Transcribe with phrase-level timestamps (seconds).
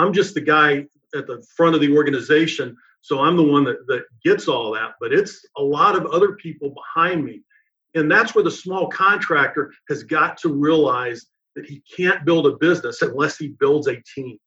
[0.00, 2.76] I'm just the guy at the front of the organization.
[3.02, 6.34] So I'm the one that, that gets all that, but it's a lot of other
[6.34, 7.42] people behind me.
[7.94, 11.26] And that's where the small contractor has got to realize
[11.56, 14.38] that he can't build a business unless he builds a team.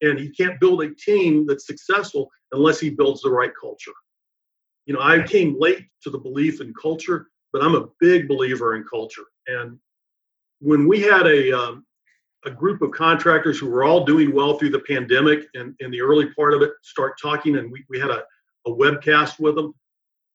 [0.00, 3.92] And he can't build a team that's successful unless he builds the right culture.
[4.86, 8.76] You know, I came late to the belief in culture, but I'm a big believer
[8.76, 9.24] in culture.
[9.46, 9.78] And
[10.60, 11.84] when we had a um,
[12.44, 16.00] a group of contractors who were all doing well through the pandemic and in the
[16.00, 18.22] early part of it start talking and we, we had a,
[18.66, 19.74] a webcast with them.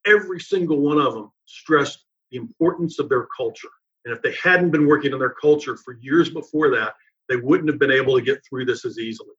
[0.05, 3.69] Every single one of them stressed the importance of their culture.
[4.05, 6.93] And if they hadn't been working on their culture for years before that
[7.29, 9.33] they wouldn't have been able to get through this as easily.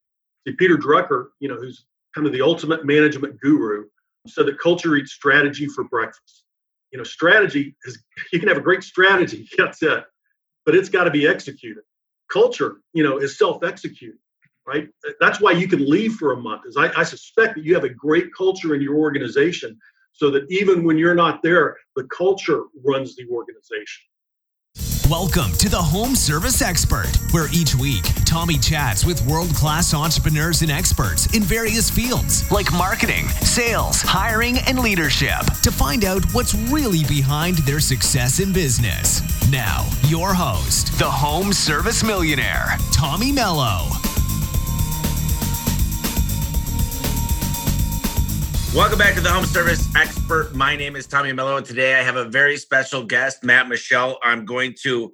[0.46, 1.84] See peter drucker you know who's
[2.14, 3.84] kind of the ultimate management guru
[4.26, 6.44] said that culture eats strategy for breakfast.
[6.92, 10.04] You know strategy is you can have a great strategy that's it
[10.64, 11.82] but it's got to be executed
[12.32, 14.18] culture, you know, is self-executing,
[14.66, 14.88] right?
[15.20, 16.62] That's why you can leave for a month.
[16.66, 19.78] Is I, I suspect that you have a great culture in your organization,
[20.12, 24.04] so that even when you're not there, the culture runs the organization.
[25.10, 30.62] Welcome to the Home Service Expert, where each week Tommy chats with world class entrepreneurs
[30.62, 36.54] and experts in various fields like marketing, sales, hiring, and leadership to find out what's
[36.54, 39.20] really behind their success in business.
[39.50, 43.90] Now, your host, the Home Service Millionaire, Tommy Mello.
[48.74, 50.52] Welcome back to the Home Service Expert.
[50.52, 54.18] My name is Tommy Mello, and today I have a very special guest, Matt Michel.
[54.20, 55.12] I'm going to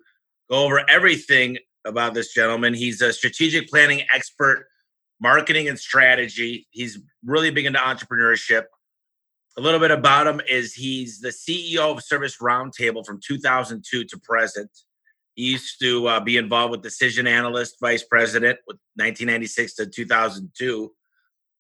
[0.49, 2.73] go over everything about this gentleman.
[2.73, 4.67] He's a strategic planning expert,
[5.21, 6.69] marketing and strategy.
[6.71, 8.65] He's really big into entrepreneurship.
[9.59, 14.19] A little bit about him is he's the CEO of Service Roundtable from 2002 to
[14.21, 14.71] present.
[15.35, 20.93] He used to uh, be involved with Decision Analyst Vice President with 1996 to 2002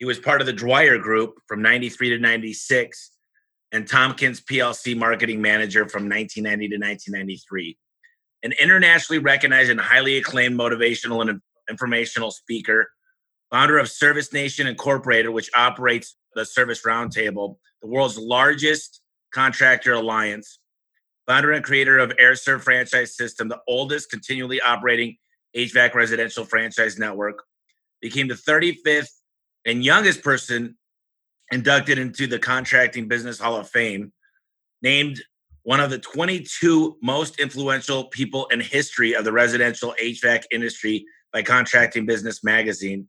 [0.00, 3.10] he was part of the Dwyer Group from 93 to 96
[3.70, 7.78] and Tompkins PLC marketing manager from 1990 to 1993.
[8.42, 12.90] An internationally recognized and highly acclaimed motivational and informational speaker,
[13.50, 19.02] founder of Service Nation Incorporated, which operates the Service Roundtable, the world's largest
[19.34, 20.60] contractor alliance,
[21.26, 25.18] founder and creator of Aire Serv Franchise System, the oldest continually operating
[25.54, 27.44] HVAC residential franchise network,
[28.00, 29.10] became the 35th
[29.66, 30.76] and youngest person
[31.52, 34.12] inducted into the Contracting Business Hall of Fame,
[34.82, 35.20] named
[35.62, 41.42] one of the 22 most influential people in history of the residential HVAC industry by
[41.42, 43.08] Contracting Business Magazine.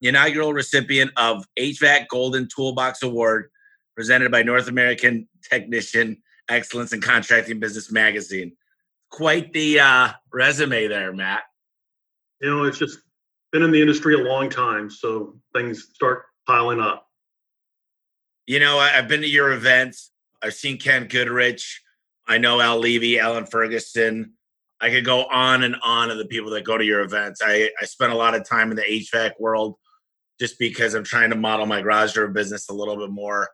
[0.00, 3.50] Inaugural recipient of HVAC Golden Toolbox Award
[3.94, 8.52] presented by North American Technician Excellence in Contracting Business Magazine.
[9.10, 11.42] Quite the uh, resume there, Matt.
[12.40, 12.98] You know, it's just
[13.52, 17.06] been in the industry a long time, so things start piling up.
[18.46, 20.12] You know, I've been to your events.
[20.42, 21.82] I've seen Ken Goodrich.
[22.28, 24.34] I know Al Levy, Alan Ferguson.
[24.80, 27.40] I could go on and on of the people that go to your events.
[27.44, 29.76] I, I spent a lot of time in the HVAC world
[30.38, 33.48] just because I'm trying to model my garage door business a little bit more.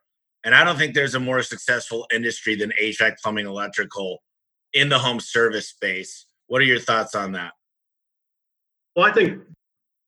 [0.44, 4.22] And I don't think there's a more successful industry than HVAC, plumbing, electrical
[4.72, 6.26] in the home service space.
[6.48, 7.52] What are your thoughts on that?
[8.96, 9.42] Well, I think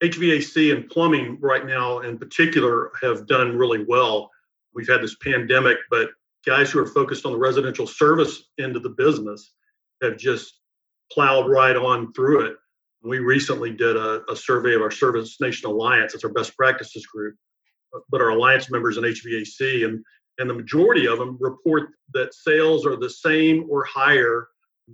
[0.05, 4.31] HVAC and plumbing right now, in particular, have done really well.
[4.75, 6.11] We've had this pandemic, but
[6.45, 9.53] guys who are focused on the residential service end of the business
[10.03, 10.61] have just
[11.11, 12.57] plowed right on through it.
[13.03, 16.15] We recently did a, a survey of our Service Nation Alliance.
[16.15, 17.37] It's our best practices group,
[18.11, 20.05] but our alliance members in HVAC, and
[20.39, 24.49] and the majority of them report that sales are the same or higher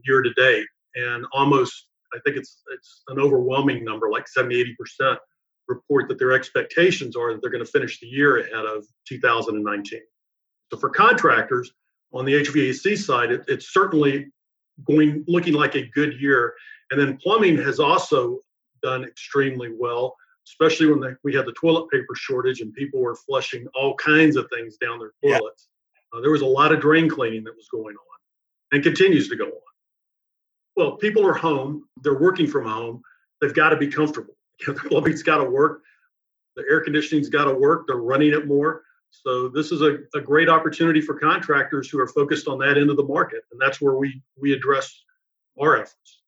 [0.04, 0.66] year to date,
[0.97, 5.19] and almost I think it's it's an overwhelming number, like 70, 80 percent
[5.69, 10.00] report that their expectations are that they're going to finish the year ahead of 2019.
[10.72, 11.72] So for contractors
[12.12, 14.31] on the HVAC side, it, it's certainly
[14.84, 16.54] going looking like a good year.
[16.91, 18.41] And then plumbing has also
[18.82, 20.16] done extremely well,
[20.47, 24.49] especially when we had the toilet paper shortage and people were flushing all kinds of
[24.52, 25.69] things down their toilets.
[26.12, 26.19] Yeah.
[26.19, 28.19] Uh, there was a lot of drain cleaning that was going on
[28.73, 29.69] and continues to go on.
[30.81, 33.03] Well, people are home, they're working from home,
[33.43, 34.32] they've got to be comfortable.
[34.67, 35.82] the plumbing's got to work,
[36.56, 38.82] the air conditioning's got to work, they're running it more.
[39.11, 42.88] So this is a, a great opportunity for contractors who are focused on that end
[42.88, 43.43] of the market.
[43.53, 45.03] And that's where we we address
[45.61, 46.23] our efforts.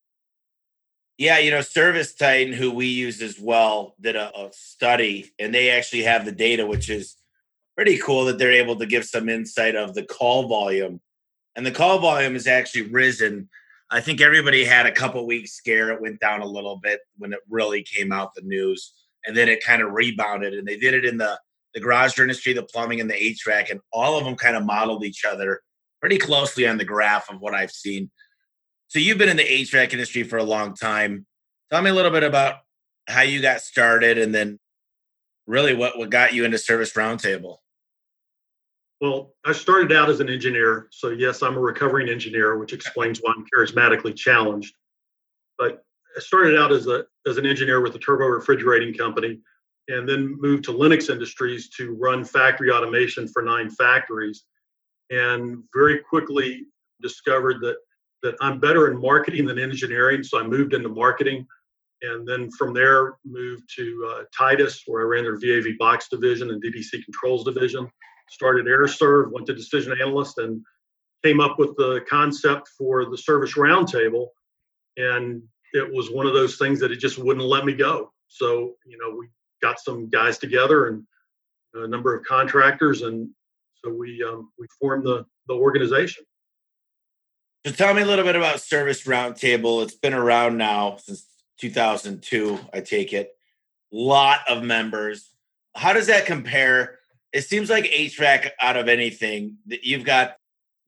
[1.16, 5.70] Yeah, you know, ServiceTitan, who we use as well, did a, a, study and they
[5.70, 7.16] actually have the data, which is
[7.74, 11.00] pretty cool that they're able to give some insight of the call volume.
[11.56, 13.48] And the call volume has actually risen
[13.92, 15.90] I think everybody had a couple weeks scare.
[15.90, 18.94] It went down a little bit when it really came out the news.
[19.24, 20.54] and then it kind of rebounded.
[20.54, 21.38] And they did it in the
[21.74, 25.04] the garage industry, the plumbing, and the HVAC, and all of them kind of modeled
[25.04, 25.62] each other
[26.00, 28.10] pretty closely on the graph of what I've seen.
[28.88, 31.24] So you've been in the HVAC industry for a long time.
[31.70, 32.56] Tell me a little bit about
[33.08, 34.58] how you got started, and then
[35.46, 37.58] really what what got you into Service Roundtable.
[39.02, 40.86] Well, I started out as an engineer.
[40.92, 44.76] So, yes, I'm a recovering engineer, which explains why I'm charismatically challenged.
[45.58, 45.82] But
[46.16, 49.40] I started out as, a, as an engineer with a turbo refrigerating company
[49.88, 54.44] and then moved to Lennox Industries to run factory automation for nine factories.
[55.10, 56.66] And very quickly
[57.02, 57.78] discovered that,
[58.22, 60.22] that I'm better in marketing than engineering.
[60.22, 61.44] So, I moved into marketing
[62.02, 66.50] and then from there moved to uh, Titus, where I ran their VAV box division
[66.50, 67.90] and DDC controls division
[68.28, 70.62] started Aire Serv, went to decision analyst, and
[71.24, 74.28] came up with the concept for the service roundtable.
[74.96, 75.42] And
[75.72, 78.12] it was one of those things that it just wouldn't let me go.
[78.28, 79.28] So, you know, we
[79.60, 81.04] got some guys together and
[81.74, 83.30] a number of contractors, and
[83.82, 86.24] so we um, we formed the the organization.
[87.64, 89.82] So, tell me a little bit about Service Roundtable.
[89.82, 91.26] It's been around now since
[91.62, 93.30] 2002, I take it.
[93.92, 95.30] Lot of members.
[95.76, 96.98] How does that compare
[97.32, 100.36] it seems like HVAC out of anything that you've got,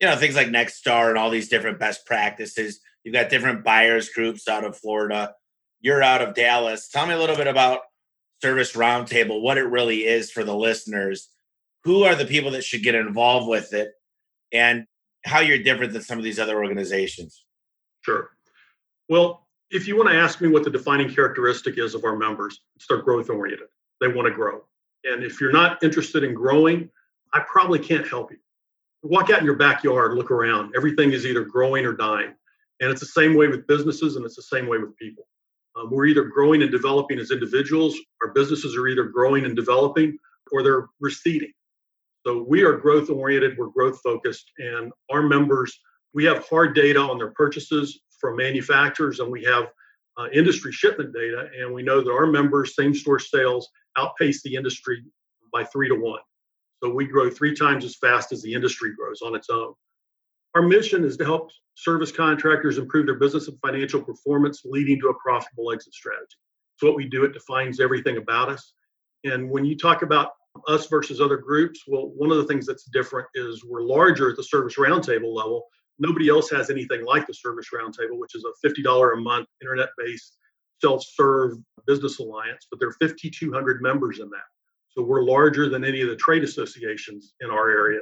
[0.00, 2.80] you know, things like Nexstar and all these different best practices.
[3.02, 5.34] You've got different buyers groups out of Florida.
[5.80, 6.88] You're out of Dallas.
[6.88, 7.80] Tell me a little bit about
[8.42, 11.28] Service Roundtable, what it really is for the listeners.
[11.84, 13.92] Who are the people that should get involved with it,
[14.52, 14.86] and
[15.24, 17.44] how you're different than some of these other organizations?
[18.02, 18.30] Sure.
[19.08, 22.60] Well, if you want to ask me what the defining characteristic is of our members,
[22.76, 23.68] it's their growth oriented.
[24.00, 24.62] They want to grow.
[25.04, 26.90] And if you're not interested in growing,
[27.32, 28.38] I probably can't help you.
[29.02, 30.72] Walk out in your backyard, look around.
[30.76, 32.34] Everything is either growing or dying.
[32.80, 35.26] And it's the same way with businesses and it's the same way with people.
[35.76, 40.16] Um, we're either growing and developing as individuals, our businesses are either growing and developing
[40.52, 41.52] or they're receding.
[42.26, 45.78] So we are growth oriented, we're growth focused, and our members,
[46.14, 49.66] we have hard data on their purchases from manufacturers and we have
[50.16, 54.54] uh, industry shipment data, and we know that our members' same store sales outpace the
[54.54, 55.02] industry
[55.52, 56.20] by three to one.
[56.82, 59.74] So we grow three times as fast as the industry grows on its own.
[60.54, 65.08] Our mission is to help service contractors improve their business and financial performance, leading to
[65.08, 66.36] a profitable exit strategy.
[66.76, 67.24] It's what we do.
[67.24, 68.74] It defines everything about us.
[69.24, 70.32] And when you talk about
[70.68, 74.36] us versus other groups, well, one of the things that's different is we're larger at
[74.36, 75.66] the service roundtable level.
[75.98, 79.90] Nobody else has anything like the service roundtable, which is a $50 a month internet
[79.98, 80.36] based
[80.80, 84.48] self-serve business alliance, but there are 5,200 members in that.
[84.90, 88.00] So we're larger than any of the trade associations in our area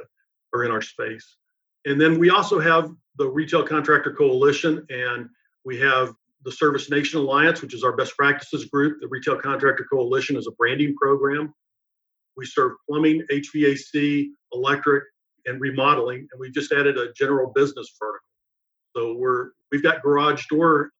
[0.53, 1.37] or in our space.
[1.85, 5.27] And then we also have the Retail Contractor Coalition, and
[5.65, 6.13] we have
[6.45, 8.99] the Service Nation Alliance, which is our best practices group.
[9.01, 11.53] The Retail Contractor Coalition is a branding program.
[12.37, 15.03] We serve plumbing, HVAC, electric,
[15.45, 18.25] and remodeling, and we just added a general business vertical.
[18.95, 20.91] So we're we've got garage door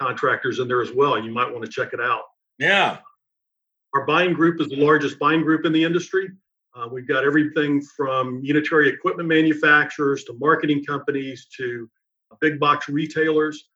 [0.00, 1.22] contractors in there as well.
[1.22, 2.22] You might want to check it out.
[2.58, 2.98] Yeah.
[3.94, 6.28] Our buying group is the largest buying group in the industry.
[6.76, 11.88] Uh, we've got everything from unitary equipment manufacturers to marketing companies to
[12.40, 13.70] big box retailers.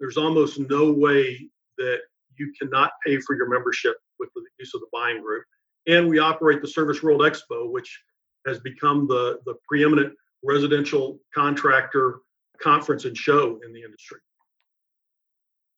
[0.00, 1.98] There's almost no way that
[2.38, 5.44] you cannot pay for your membership with the use of the buying group.
[5.86, 8.00] And we operate the Service World Expo, which
[8.46, 12.20] has become the, the preeminent residential contractor
[12.60, 14.18] conference and show in the industry.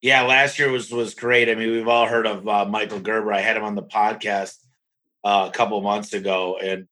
[0.00, 1.48] Yeah, last year was was great.
[1.48, 3.32] I mean, we've all heard of uh, Michael Gerber.
[3.32, 4.54] I had him on the podcast
[5.25, 6.87] uh, a couple months ago, and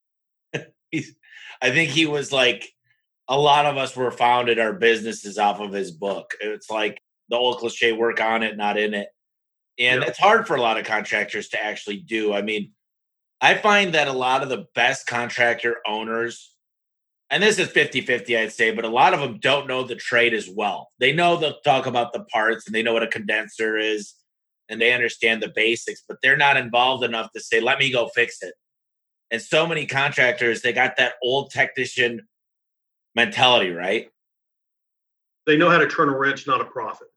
[0.90, 1.14] he's.
[1.62, 2.68] I think he was like
[3.28, 6.34] a lot of us were founded our businesses off of his book.
[6.40, 9.08] It's like the old cliche: work on it, not in it,
[9.78, 10.08] and yep.
[10.08, 12.34] it's hard for a lot of contractors to actually do.
[12.34, 12.72] I mean,
[13.40, 16.56] I find that a lot of the best contractor owners
[17.30, 19.96] and this is 50 50, I'd say, but a lot of them don't know the
[19.96, 20.92] trade as well.
[21.00, 24.14] They know they'll talk about the parts and they know what a condenser is
[24.68, 28.08] and they understand the basics, but they're not involved enough to say, let me go
[28.14, 28.54] fix it.
[29.30, 32.28] And so many contractors, they got that old technician
[33.16, 34.08] mentality, right?
[35.46, 37.08] They know how to turn a wrench, not a profit.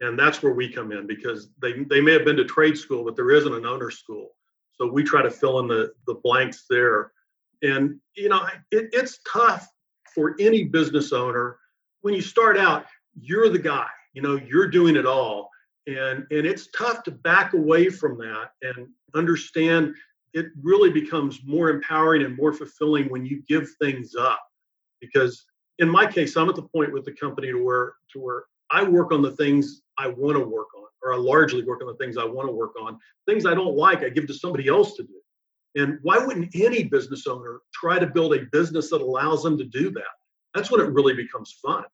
[0.00, 3.04] And that's where we come in because they, they may have been to trade school,
[3.04, 4.35] but there isn't an owner school.
[4.78, 7.12] So we try to fill in the, the blanks there
[7.62, 9.68] and, you know, it, it's tough
[10.14, 11.58] for any business owner.
[12.02, 12.86] When you start out,
[13.18, 15.50] you're the guy, you know, you're doing it all.
[15.86, 19.94] And, and it's tough to back away from that and understand
[20.32, 24.40] it really becomes more empowering and more fulfilling when you give things up.
[25.00, 25.46] Because
[25.78, 28.82] in my case, I'm at the point with the company to where to where I
[28.84, 31.96] work on the things I want to work on, or I largely work on the
[31.96, 32.98] things I want to work on.
[33.26, 35.14] Things I don't like, I give to somebody else to do.
[35.76, 39.64] And why wouldn't any business owner try to build a business that allows them to
[39.64, 40.04] do that?
[40.54, 41.84] That's when it really becomes fun.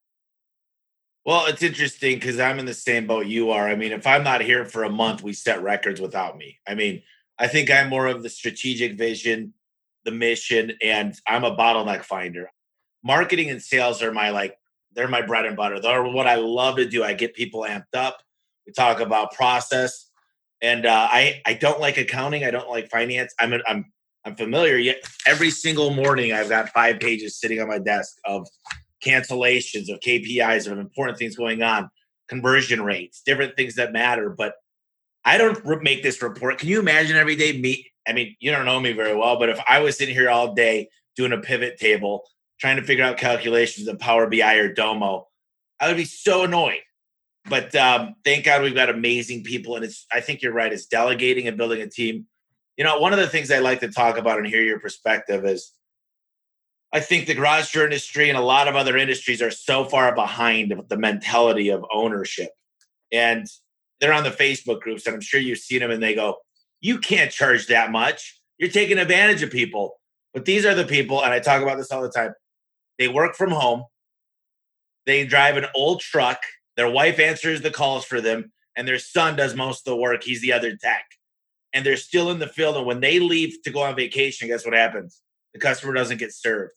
[1.25, 3.69] Well, it's interesting because I'm in the same boat you are.
[3.69, 6.59] I mean, if I'm not here for a month, we set records without me.
[6.67, 7.03] I mean,
[7.39, 9.55] I think I'm more of the strategic vision,
[10.05, 12.51] the mission, and I'm a bottleneck finder.
[13.05, 14.57] Marketing and sales are my like,
[14.95, 15.81] they're my bread and butter.
[15.81, 17.05] They're what I love to do.
[17.05, 18.19] I get people amped up.
[18.67, 20.11] We talk about process,
[20.61, 22.45] and uh, I I don't like accounting.
[22.45, 23.35] I don't like finance.
[23.39, 23.93] I'm I'm
[24.25, 24.77] I'm familiar.
[24.77, 28.47] Yet every single morning, I've got five pages sitting on my desk of
[29.05, 31.91] cancellations, of KPIs, of important things going on,
[32.29, 34.31] conversion rates, different things that matter.
[34.31, 34.55] But
[35.25, 36.59] I don't make this report.
[36.59, 37.87] Can you imagine every day me?
[38.07, 40.55] I mean, you don't know me very well, but if I was sitting here all
[40.55, 42.25] day doing a pivot table,
[42.63, 45.27] trying to figure out calculations in Power BI or Domo,
[45.81, 46.79] I would be so annoyed.
[47.51, 50.07] But um, thank God we've got amazing people, and it's.
[50.13, 50.73] I think you're right.
[50.73, 52.27] It's delegating and building a team.
[52.77, 55.45] You know, one of the things I like to talk about and hear your perspective
[55.45, 55.73] is
[56.93, 60.15] I think the garage door industry and a lot of other industries are so far
[60.15, 62.51] behind the mentality of ownership.
[63.11, 63.45] And
[64.01, 66.37] they're on the Facebook groups, and I'm sure you've seen them, and they go,
[66.81, 68.41] You can't charge that much.
[68.57, 69.99] You're taking advantage of people.
[70.33, 72.35] But these are the people, and I talk about this all the time.
[73.03, 73.87] They work from home,
[75.07, 76.39] they drive an old truck,
[76.77, 80.23] their wife answers the calls for them, and their son does most of the work.
[80.23, 81.05] He's the other tech.
[81.73, 82.77] And they're still in the field.
[82.77, 85.21] And when they leave to go on vacation, guess what happens?
[85.53, 86.75] The customer doesn't get served.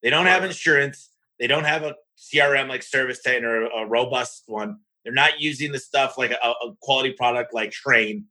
[0.00, 1.10] They don't have insurance.
[1.40, 4.76] They don't have a CRM like ServiceTitan or a robust one.
[5.02, 8.26] They're not using the stuff like a, a quality product like Trane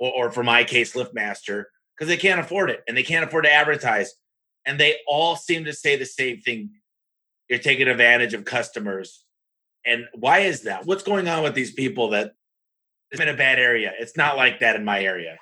[0.00, 1.66] or, or for my case, LiftMaster,
[1.96, 4.12] because they can't afford it and they can't afford to advertise.
[4.66, 6.70] And they all seem to say the same thing.
[7.50, 9.24] You're taking advantage of customers.
[9.84, 10.86] And why is that?
[10.86, 12.34] What's going on with these people that
[13.10, 13.92] it's in a bad area?
[13.98, 15.36] It's not like that in my area.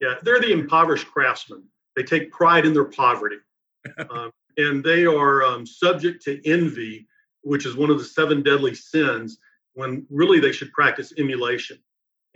[0.00, 1.64] Yeah, they're the impoverished craftsmen.
[1.96, 3.38] They take pride in their poverty.
[4.10, 7.08] um, and they are um, subject to envy,
[7.42, 9.38] which is one of the seven deadly sins,
[9.72, 11.78] when really they should practice emulation.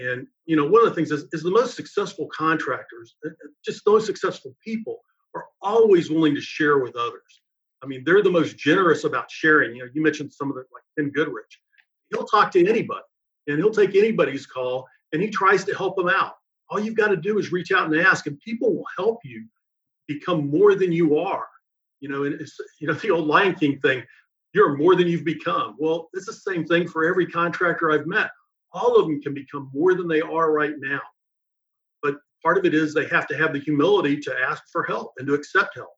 [0.00, 3.48] And you know, one of the things is, is the most successful contractors, uh, uh,
[3.64, 5.00] just those successful people,
[5.34, 7.40] are always willing to share with others.
[7.82, 9.76] I mean, they're the most generous about sharing.
[9.76, 11.58] You know, you mentioned some of the like Ken Goodrich.
[12.10, 13.02] He'll talk to anybody,
[13.46, 16.34] and he'll take anybody's call, and he tries to help them out.
[16.70, 19.46] All you've got to do is reach out and ask, and people will help you
[20.06, 21.46] become more than you are.
[22.00, 24.02] You know, and it's you know the old Lion King thing.
[24.54, 25.76] You're more than you've become.
[25.78, 28.30] Well, it's the same thing for every contractor I've met.
[28.72, 31.00] All of them can become more than they are right now.
[32.02, 35.12] But part of it is they have to have the humility to ask for help
[35.18, 35.90] and to accept help.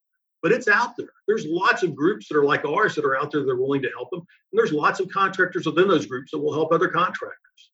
[0.43, 1.13] But it's out there.
[1.29, 3.83] There's lots of groups that are like ours that are out there that are willing
[3.83, 4.21] to help them.
[4.21, 7.71] And there's lots of contractors within those groups that will help other contractors.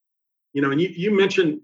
[0.53, 1.61] You know, and you, you mentioned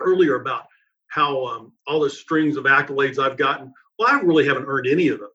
[0.00, 0.64] earlier about
[1.08, 3.72] how um, all the strings of accolades I've gotten.
[3.98, 5.28] Well, I really haven't earned any of those.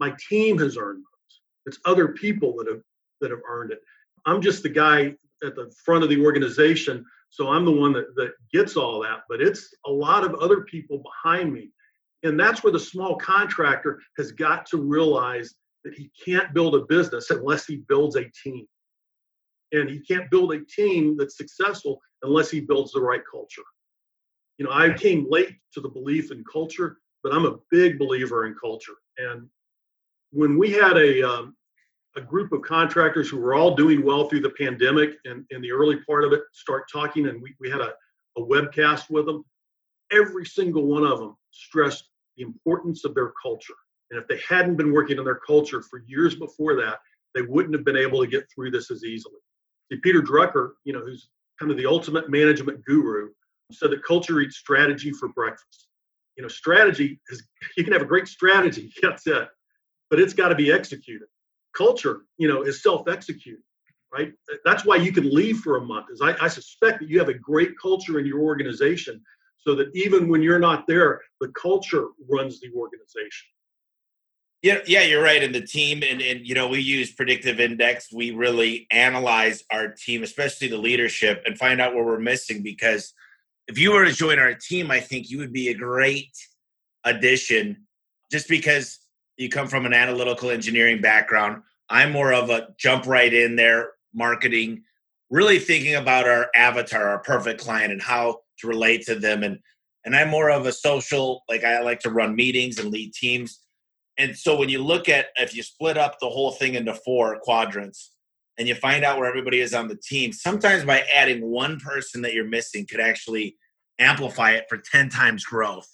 [0.00, 1.40] My team has earned those.
[1.66, 2.80] It's other people that have
[3.20, 3.80] that have earned it.
[4.24, 8.14] I'm just the guy at the front of the organization, so I'm the one that,
[8.16, 9.22] that gets all that.
[9.28, 11.70] But it's a lot of other people behind me.
[12.26, 15.54] And that's where the small contractor has got to realize
[15.84, 18.66] that he can't build a business unless he builds a team.
[19.72, 23.62] And he can't build a team that's successful unless he builds the right culture.
[24.58, 28.46] You know, I came late to the belief in culture, but I'm a big believer
[28.46, 28.94] in culture.
[29.18, 29.48] And
[30.30, 31.56] when we had a um,
[32.16, 35.70] a group of contractors who were all doing well through the pandemic and in the
[35.70, 37.92] early part of it start talking and we, we had a,
[38.38, 39.44] a webcast with them
[40.10, 43.74] every single one of them stressed the importance of their culture
[44.10, 46.98] and if they hadn't been working on their culture for years before that
[47.34, 49.40] they wouldn't have been able to get through this as easily
[49.90, 51.28] see peter drucker you know who's
[51.58, 53.28] kind of the ultimate management guru
[53.72, 55.88] said that culture eats strategy for breakfast
[56.36, 57.42] you know strategy is
[57.76, 59.48] you can have a great strategy that's it
[60.10, 61.28] but it's got to be executed.
[61.76, 63.62] Culture, you know, is self-executed,
[64.12, 64.32] right?
[64.64, 66.06] That's why you can leave for a month.
[66.10, 69.22] Is I, I suspect that you have a great culture in your organization,
[69.66, 73.48] so that even when you're not there, the culture runs the organization.
[74.62, 75.42] Yeah, yeah, you're right.
[75.42, 78.12] And the team, and, and you know, we use predictive index.
[78.12, 82.62] We really analyze our team, especially the leadership, and find out where we're missing.
[82.62, 83.12] Because
[83.68, 86.32] if you were to join our team, I think you would be a great
[87.04, 87.86] addition.
[88.30, 88.98] Just because
[89.36, 91.62] you come from an analytical engineering background.
[91.88, 94.82] I'm more of a jump right in there, marketing,
[95.30, 99.42] really thinking about our avatar, our perfect client, and how to relate to them.
[99.42, 99.58] And
[100.04, 103.60] and I'm more of a social, like I like to run meetings and lead teams.
[104.18, 107.38] And so when you look at if you split up the whole thing into four
[107.40, 108.12] quadrants,
[108.58, 112.22] and you find out where everybody is on the team, sometimes by adding one person
[112.22, 113.56] that you're missing could actually
[113.98, 115.88] amplify it for 10 times growth.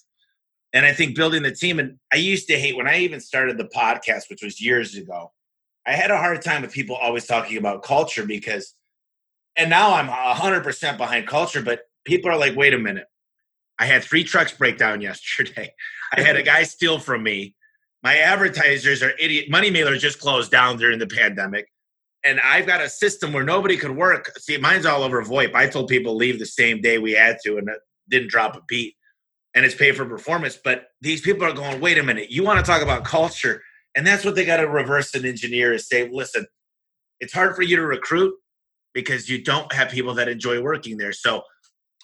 [0.73, 3.59] And I think building the team, and I used to hate when I even started
[3.59, 5.33] the podcast, which was years ago,
[5.87, 8.75] I had a hard time with people always talking about culture because,
[9.57, 13.06] and now I'm 100% behind culture, but people are like, wait a minute.
[13.78, 15.73] I had three trucks break down yesterday.
[16.12, 17.54] I had a guy steal from me.
[18.02, 19.47] My advertisers are idiot.
[19.49, 21.66] Money Mailer just closed down during the pandemic
[22.25, 24.32] and I've got a system where nobody could work.
[24.38, 25.54] See, mine's all over VoIP.
[25.54, 27.78] I told people leave the same day we had to, and it
[28.09, 28.94] didn't drop a beat.
[29.54, 30.59] And it's pay for performance.
[30.62, 33.62] But these people are going, wait a minute, you want to talk about culture?
[33.94, 36.47] And that's what they got to reverse and engineer is say, listen,
[37.21, 38.35] it's hard for you to recruit
[38.94, 41.12] because you don't have people that enjoy working there.
[41.12, 41.42] So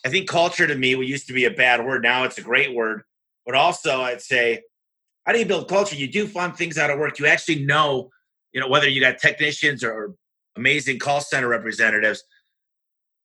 [0.08, 2.02] I think culture to me, used to be a bad word.
[2.02, 3.02] Now it's a great word.
[3.44, 4.62] But also, I'd say,
[5.24, 5.96] how do you build culture?
[5.96, 7.18] You do fun things out of work.
[7.18, 8.10] You actually know
[8.52, 10.14] you know, whether you got technicians or
[10.56, 12.22] amazing call center representatives,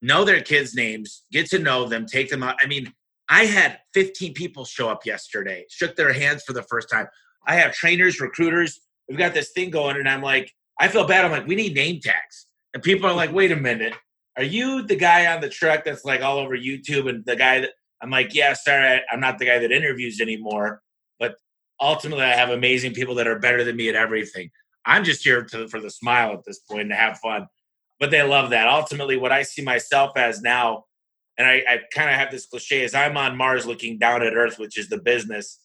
[0.01, 2.55] know their kids' names, get to know them, take them out.
[2.61, 2.93] I mean,
[3.29, 7.07] I had 15 people show up yesterday, shook their hands for the first time.
[7.47, 8.81] I have trainers, recruiters.
[9.07, 11.25] We've got this thing going, and I'm like, I feel bad.
[11.25, 12.47] I'm like, we need name tags.
[12.73, 13.93] And people are like, wait a minute.
[14.37, 17.61] Are you the guy on the truck that's like all over YouTube and the guy
[17.61, 17.71] that
[18.01, 20.81] I'm like, yeah, sorry, I'm not the guy that interviews anymore.
[21.19, 21.35] But
[21.79, 24.49] ultimately, I have amazing people that are better than me at everything.
[24.85, 27.47] I'm just here to, for the smile at this point and to have fun.
[27.99, 28.67] But they love that.
[28.67, 30.83] Ultimately, what I see myself as now,
[31.37, 34.33] and I, I kind of have this cliche, is I'm on Mars looking down at
[34.33, 35.59] Earth, which is the business,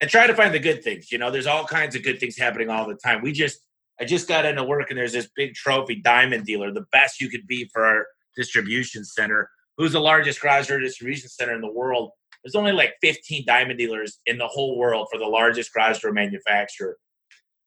[0.00, 1.12] and try to find the good things.
[1.12, 3.20] You know, there's all kinds of good things happening all the time.
[3.20, 3.58] We just,
[4.00, 7.28] I just got into work, and there's this big trophy diamond dealer, the best you
[7.28, 11.72] could be for our distribution center, who's the largest garage door distribution center in the
[11.72, 12.10] world.
[12.44, 16.12] There's only like 15 diamond dealers in the whole world for the largest garage door
[16.12, 16.96] manufacturer.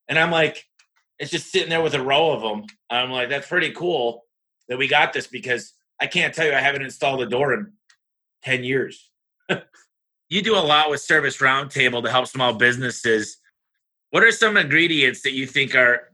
[0.07, 0.63] And I'm like,
[1.19, 2.65] it's just sitting there with a row of them.
[2.89, 4.23] I'm like, that's pretty cool
[4.69, 7.73] that we got this because I can't tell you I haven't installed a door in
[8.43, 9.11] 10 years.
[10.29, 13.37] you do a lot with Service Roundtable to help small businesses.
[14.09, 16.10] What are some ingredients that you think are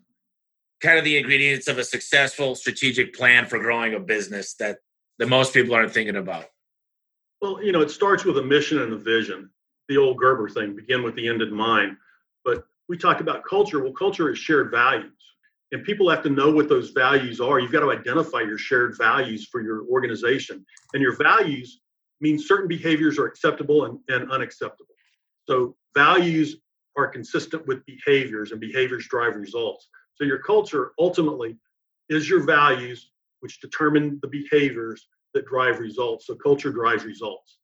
[0.81, 4.77] kind of the ingredients of a successful strategic plan for growing a business that,
[5.19, 6.45] that most people aren't thinking about?
[7.41, 9.49] Well, you know, it starts with a mission and a vision.
[9.89, 11.97] The old Gerber thing, begin with the end in mind.
[12.43, 13.83] But we talk about culture.
[13.83, 15.11] Well, culture is shared values.
[15.71, 17.59] And people have to know what those values are.
[17.59, 20.65] You've got to identify your shared values for your organization.
[20.93, 21.81] And your values
[22.21, 24.95] mean certain behaviors are acceptable and, and unacceptable.
[25.47, 26.57] So values
[26.97, 29.87] are consistent with behaviors, and behaviors drive results.
[30.17, 31.57] So your culture ultimately
[32.09, 36.25] is your values, which determine the behaviors that drive results.
[36.27, 37.57] So culture drives results.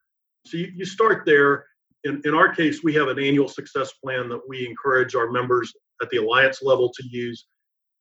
[0.46, 1.66] So you, you start there
[2.04, 5.74] in, in our case, we have an annual success plan that we encourage our members
[6.02, 7.48] at the alliance level to use.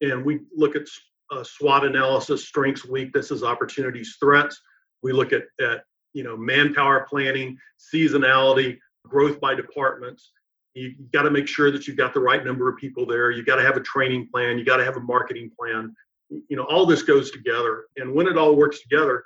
[0.00, 0.82] And we look at
[1.30, 4.60] uh, SWOT analysis, strengths, weaknesses, opportunities, threats.
[5.02, 7.56] We look at, at you know manpower planning,
[7.94, 10.32] seasonality, growth by departments.
[10.74, 13.30] You, got to make sure that you've got the right number of people there.
[13.30, 14.58] You got to have a training plan.
[14.58, 15.94] You got to have a marketing plan.
[16.30, 17.84] You know, all this goes together.
[17.96, 19.24] And when it all works together,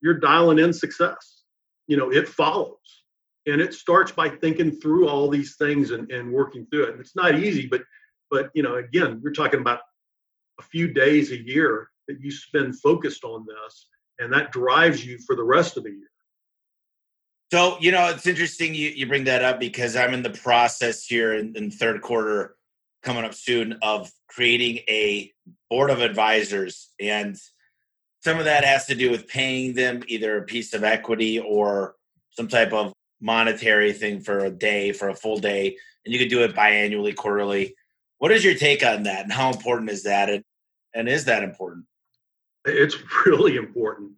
[0.00, 1.42] you're dialing in success.
[1.86, 3.04] You know, it follows
[3.46, 7.00] and it starts by thinking through all these things and, and working through it and
[7.00, 7.82] it's not easy but
[8.30, 9.80] but you know again we're talking about
[10.58, 13.86] a few days a year that you spend focused on this
[14.18, 16.10] and that drives you for the rest of the year
[17.52, 21.04] so you know it's interesting you, you bring that up because i'm in the process
[21.04, 22.56] here in, in third quarter
[23.02, 25.32] coming up soon of creating a
[25.70, 27.36] board of advisors and
[28.26, 31.94] some of that has to do with paying them either a piece of equity or
[32.30, 36.28] some type of monetary thing for a day, for a full day, and you could
[36.28, 37.76] do it biannually, quarterly.
[38.18, 40.28] What is your take on that, and how important is that?
[40.28, 40.42] And,
[40.92, 41.84] and is that important?
[42.64, 44.12] It's really important.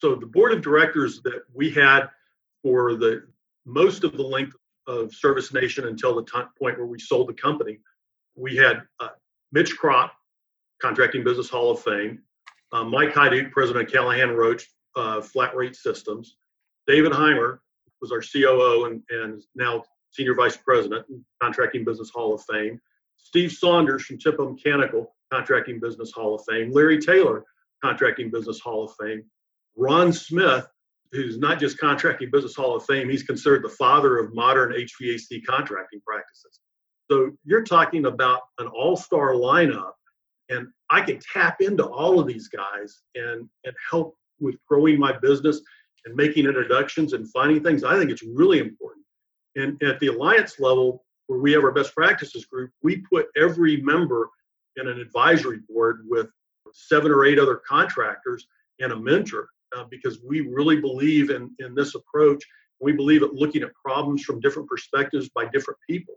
[0.00, 2.08] So the board of directors that we had
[2.64, 3.22] for the
[3.66, 7.34] most of the length of Service Nation until the time, point where we sold the
[7.34, 7.78] company,
[8.34, 9.10] we had uh,
[9.52, 10.12] Mitch Crop,
[10.80, 12.22] Contracting Business Hall of Fame,
[12.72, 16.36] uh, Mike Hajduk, President of Callahan Roach uh, Flat Rate Systems,
[16.86, 17.58] David Heimer,
[18.00, 21.04] was our COO and, and now Senior Vice President,
[21.42, 22.80] Contracting Business Hall of Fame.
[23.16, 26.70] Steve Saunders from Tempo Mechanical, Contracting Business Hall of Fame.
[26.72, 27.44] Larry Taylor,
[27.82, 29.24] Contracting Business Hall of Fame.
[29.76, 30.66] Ron Smith,
[31.14, 35.44] who's not just Contracting Business Hall of Fame, he's considered the father of modern HVAC
[35.46, 36.60] contracting practices.
[37.10, 39.92] So you're talking about an all-star lineup,
[40.48, 45.12] and I can tap into all of these guys and and help with growing my
[45.12, 45.60] business
[46.04, 47.84] and making introductions and finding things.
[47.84, 49.04] I think it's really important.
[49.56, 53.80] And at the alliance level, where we have our best practices group, we put every
[53.80, 54.28] member
[54.76, 56.28] in an advisory board with
[56.72, 58.46] seven or eight other contractors
[58.80, 62.44] and a mentor uh, because we really believe in, in this approach.
[62.80, 66.14] We believe at looking at problems from different perspectives by different people.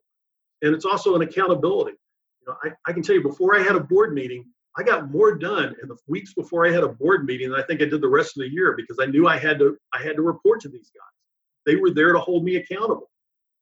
[0.61, 1.97] And it's also an accountability.
[2.41, 4.45] You know, I, I can tell you before I had a board meeting,
[4.77, 7.63] I got more done in the weeks before I had a board meeting than I
[7.63, 10.01] think I did the rest of the year because I knew I had to I
[10.01, 11.03] had to report to these guys.
[11.65, 13.09] They were there to hold me accountable.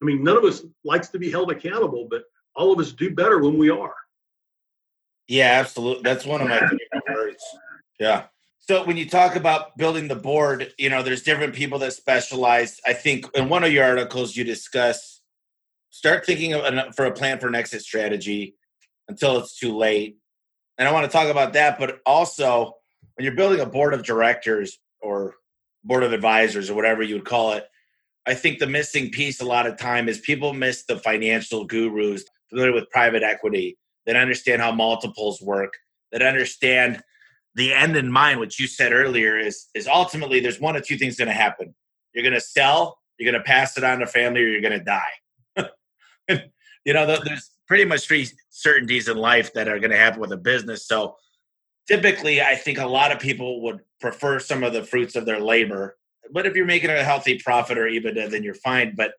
[0.02, 2.24] I mean, none of us likes to be held accountable, but
[2.56, 3.96] all of us do better when we are.
[5.28, 6.04] Yeah, absolutely.
[6.04, 7.44] That's one of my favorite words.
[8.00, 8.26] Yeah.
[8.68, 12.82] So when you talk about building the board, you know, there's different people that specialize.
[12.86, 15.22] I think in one of your articles you discuss
[15.92, 18.56] start thinking an, for a plan for an exit strategy
[19.08, 20.18] until it's too late.
[20.80, 22.74] And I want to talk about that, but also
[23.14, 25.36] when you're building a board of directors or
[25.84, 27.68] board of advisors or whatever you would call it,
[28.26, 32.26] I think the missing piece a lot of time is people miss the financial gurus
[32.50, 35.76] familiar with private equity that understand how multiples work,
[36.12, 37.04] that understand
[37.56, 40.98] the end in mind, which you said earlier, is is ultimately there's one of two
[40.98, 41.74] things going to happen.
[42.14, 44.80] You're going to sell, you're going to pass it on to family, or you're going
[44.80, 45.70] to die.
[46.86, 50.32] you know, there's pretty much three certainties in life that are going to happen with
[50.32, 50.88] a business.
[50.88, 51.16] So
[51.88, 55.40] typically, I think a lot of people would prefer some of the fruits of their
[55.40, 55.98] labor.
[56.32, 58.94] But if you're making a healthy profit or EBITDA, then you're fine.
[58.96, 59.14] But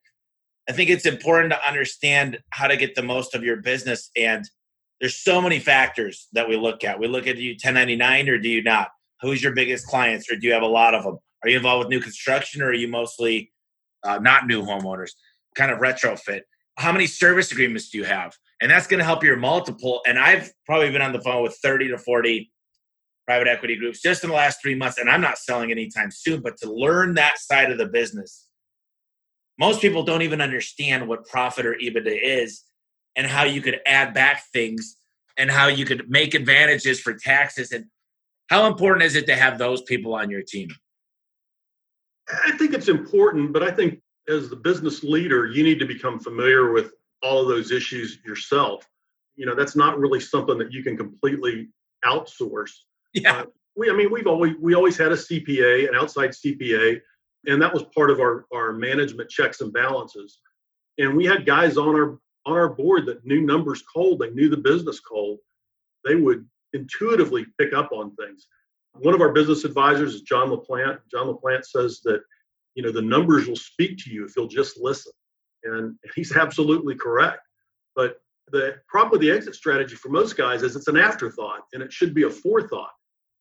[0.69, 4.45] I think it's important to understand how to get the most of your business and
[5.01, 6.99] there's so many factors that we look at.
[6.99, 8.89] We look at do you 1099 or do you not?
[9.21, 11.19] Who's your biggest clients or do you have a lot of them?
[11.43, 13.53] Are you involved with new construction or are you mostly
[14.03, 15.11] uh, not new homeowners?
[15.55, 16.41] Kind of retrofit.
[16.77, 18.35] How many service agreements do you have?
[18.61, 20.01] And that's going to help your multiple.
[20.07, 22.51] And I've probably been on the phone with 30 to 40
[23.27, 24.99] private equity groups just in the last three months.
[24.99, 28.47] And I'm not selling anytime soon, but to learn that side of the business,
[29.59, 32.63] most people don't even understand what profit or EBITDA is
[33.17, 34.97] and how you could add back things
[35.37, 37.87] and how you could make advantages for taxes and
[38.49, 40.69] how important is it to have those people on your team?
[42.45, 46.19] I think it's important but i think as the business leader you need to become
[46.19, 48.87] familiar with all of those issues yourself.
[49.37, 51.69] You know that's not really something that you can completely
[52.05, 52.73] outsource.
[53.15, 53.33] Yeah.
[53.33, 53.45] Uh,
[53.77, 57.01] we i mean we've always we always had a cpa an outside cpa
[57.47, 60.41] and that was part of our our management checks and balances.
[60.99, 64.49] And we had guys on our on our board that knew numbers cold, they knew
[64.49, 65.39] the business cold,
[66.05, 68.47] they would intuitively pick up on things.
[68.95, 71.01] One of our business advisors is John LaPlante.
[71.11, 72.21] John LaPlante says that
[72.75, 75.13] you know the numbers will speak to you if you'll just listen,
[75.65, 77.41] and he's absolutely correct.
[77.95, 78.21] But
[78.53, 81.93] the problem with the exit strategy for most guys is it's an afterthought, and it
[81.93, 82.93] should be a forethought.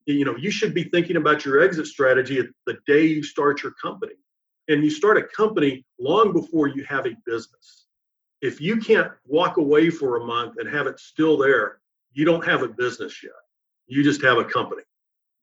[0.08, 3.74] You know, you should be thinking about your exit strategy the day you start your
[3.82, 4.14] company,
[4.68, 7.85] and you start a company long before you have a business
[8.42, 11.80] if you can't walk away for a month and have it still there,
[12.14, 13.34] you don't have a business yet.
[13.88, 14.84] You just have a company.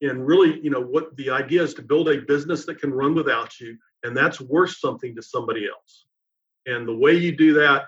[0.01, 3.15] And really, you know, what the idea is to build a business that can run
[3.15, 6.07] without you, and that's worth something to somebody else.
[6.67, 7.85] And the way you do that,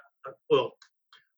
[0.51, 0.73] well,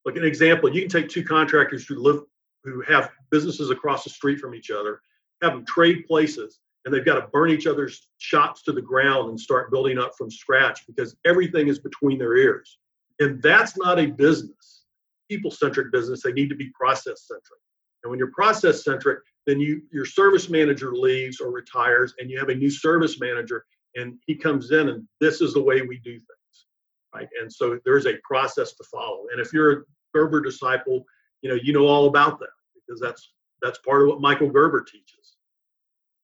[0.05, 2.21] like an example, you can take two contractors who live
[2.65, 5.01] who have businesses across the street from each other,
[5.41, 9.31] have them trade places, and they've got to burn each other's shops to the ground
[9.31, 12.79] and start building up from scratch because everything is between their ears.
[13.19, 14.85] And that's not a business,
[15.31, 16.23] people centric business.
[16.23, 17.61] They need to be process centric.
[18.03, 22.39] And when you're process centric, then you your service manager leaves or retires and you
[22.39, 25.99] have a new service manager and he comes in and this is the way we
[25.99, 26.67] do things.
[27.15, 27.29] Right.
[27.41, 29.25] And so there's a process to follow.
[29.33, 29.83] And if you're a
[30.15, 31.05] Gerber disciple,
[31.43, 34.83] you know, you know all about that because that's that's part of what Michael Gerber
[34.83, 35.37] teaches.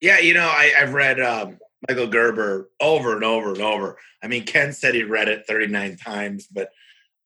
[0.01, 3.97] Yeah, you know, I, have read um, Michael Gerber over and over and over.
[4.23, 6.69] I mean, Ken said he read it 39 times, but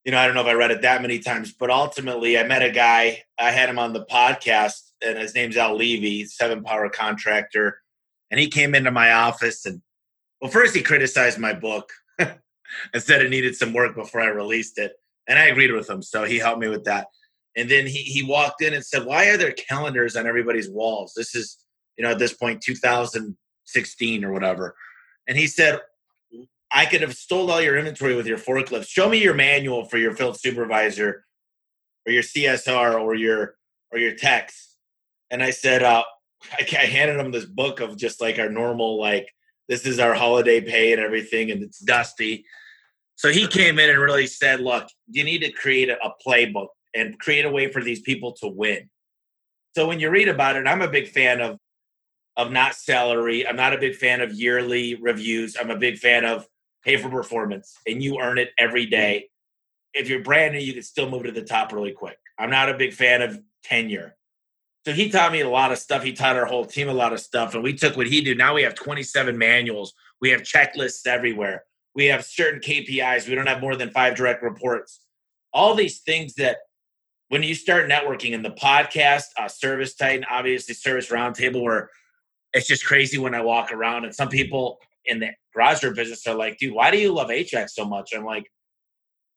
[0.04, 2.44] you know, I don't know if I read it that many times, but ultimately I
[2.44, 6.64] met a guy, I had him on the podcast, and his name's Al Levy, seven
[6.64, 7.82] power contractor.
[8.32, 9.82] And he came into my office and
[10.42, 12.34] well, first he criticized my book and
[12.98, 14.94] said it needed some work before I released it.
[15.28, 16.02] And I agreed with him.
[16.02, 17.08] So he helped me with that.
[17.56, 21.14] And then he, he walked in and said, Why are there calendars on everybody's walls?
[21.16, 21.58] This is,
[21.98, 22.62] you know, at this point,
[23.74, 24.76] 2016 or whatever.
[25.28, 25.80] And he said,
[26.72, 28.88] I could have stole all your inventory with your forklift.
[28.88, 31.26] Show me your manual for your field supervisor
[32.06, 33.56] or your CSR or your
[33.92, 34.76] or your techs.
[35.30, 36.04] And I said, uh,
[36.52, 39.30] I, I handed him this book of just like our normal, like
[39.70, 42.46] this is our holiday pay and everything, and it's dusty.
[43.16, 47.18] So he came in and really said, look, you need to create a playbook and
[47.20, 48.90] create a way for these people to win.
[49.76, 51.60] So when you read about it, I'm a big fan of
[52.38, 53.46] of not salary.
[53.46, 55.58] I'm not a big fan of yearly reviews.
[55.60, 56.48] I'm a big fan of
[56.84, 59.30] pay for performance, and you earn it every day.
[59.94, 62.18] If you're brand new, you can still move to the top really quick.
[62.38, 64.16] I'm not a big fan of tenure.
[64.86, 66.04] So he taught me a lot of stuff.
[66.04, 67.56] He taught our whole team a lot of stuff.
[67.56, 68.38] And we took what he did.
[68.38, 69.94] Now we have 27 manuals.
[70.22, 71.66] We have checklists everywhere.
[71.94, 73.28] We have certain KPIs.
[73.28, 75.02] We don't have more than five direct reports.
[75.52, 76.60] All these things that
[77.30, 81.90] when you start networking in the podcast, uh, ServiceTitan, obviously Service Roundtable, where
[82.54, 86.26] it's just crazy when I walk around and some people in the garage door business
[86.28, 88.14] are like, dude, why do you love HVAC so much?
[88.16, 88.50] I'm like,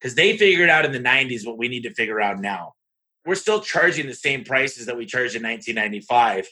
[0.01, 2.75] because they figured out in the 90s what we need to figure out now
[3.27, 6.49] we're still charging the same prices that we charged in 1995.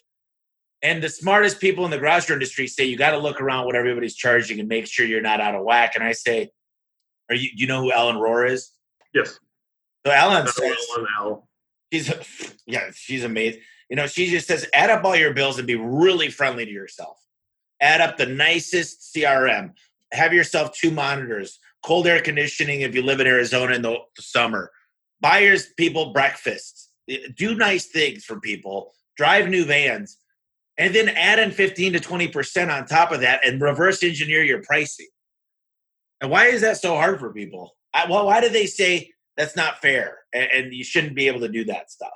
[0.83, 3.67] And the smartest people in the garage door industry say you got to look around
[3.67, 5.93] what everybody's charging and make sure you're not out of whack.
[5.97, 6.51] And I say,
[7.29, 7.49] "Are you?
[7.51, 8.71] Do you know who Ellen Rohr is?"
[9.13, 9.41] Yes.
[10.07, 10.77] So Ellen says,
[11.93, 15.67] "She's yeah, she's amazing." You know, she just says, "Add up all your bills and
[15.67, 17.19] be really friendly to yourself.
[17.81, 19.75] Add up the nicest CRM.
[20.13, 24.71] Have yourself two monitors, cold air conditioning if you live in Arizona in the summer."
[25.21, 30.19] buyers people breakfasts, eh, do nice things for people, drive new vans,
[30.77, 34.63] and then add in 15 to 20% on top of that and reverse engineer your
[34.63, 35.09] pricing.
[36.21, 37.77] And why is that so hard for people?
[37.95, 41.41] I, well, why do they say that's not fair and, and you shouldn't be able
[41.41, 42.11] to do that stuff?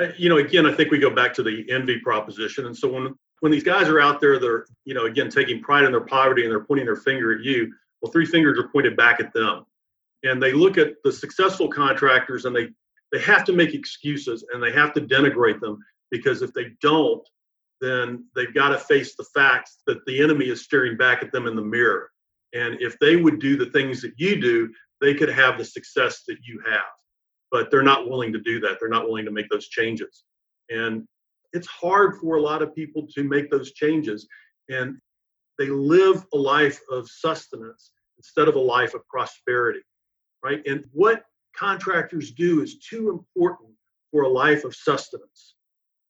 [0.00, 2.66] Uh, you know, again, I think we go back to the envy proposition.
[2.66, 5.84] And so when when these guys are out there, they're you know again taking pride
[5.84, 7.72] in their poverty and they're pointing their finger at you.
[8.00, 9.66] Well, three fingers are pointed back at them
[10.24, 12.68] and they look at the successful contractors and they
[13.12, 15.78] they have to make excuses and they have to denigrate them
[16.10, 17.26] because if they don't
[17.80, 21.46] then they've got to face the facts that the enemy is staring back at them
[21.46, 22.10] in the mirror
[22.54, 26.22] and if they would do the things that you do they could have the success
[26.26, 26.82] that you have
[27.50, 30.24] but they're not willing to do that they're not willing to make those changes
[30.70, 31.06] and
[31.52, 34.26] it's hard for a lot of people to make those changes
[34.68, 34.96] and
[35.58, 39.80] they live a life of sustenance instead of a life of prosperity
[40.44, 40.62] right?
[40.66, 41.24] And what
[41.56, 43.70] contractors do is too important
[44.12, 45.54] for a life of sustenance.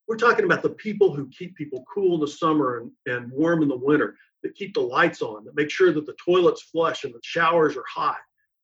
[0.09, 3.63] We're talking about the people who keep people cool in the summer and, and warm
[3.63, 7.05] in the winter, that keep the lights on, that make sure that the toilets flush
[7.05, 8.19] and the showers are hot.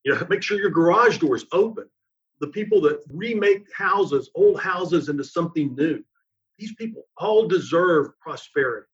[0.05, 1.85] You know, make sure your garage doors open.
[2.41, 6.03] The people that remake houses, old houses into something new.
[6.59, 8.87] These people all deserve prosperity.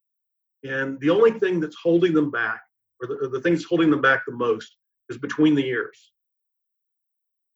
[0.65, 2.61] And the only thing that's holding them back,
[3.01, 4.77] or the, or the thing that's holding them back the most,
[5.09, 6.13] is between the ears.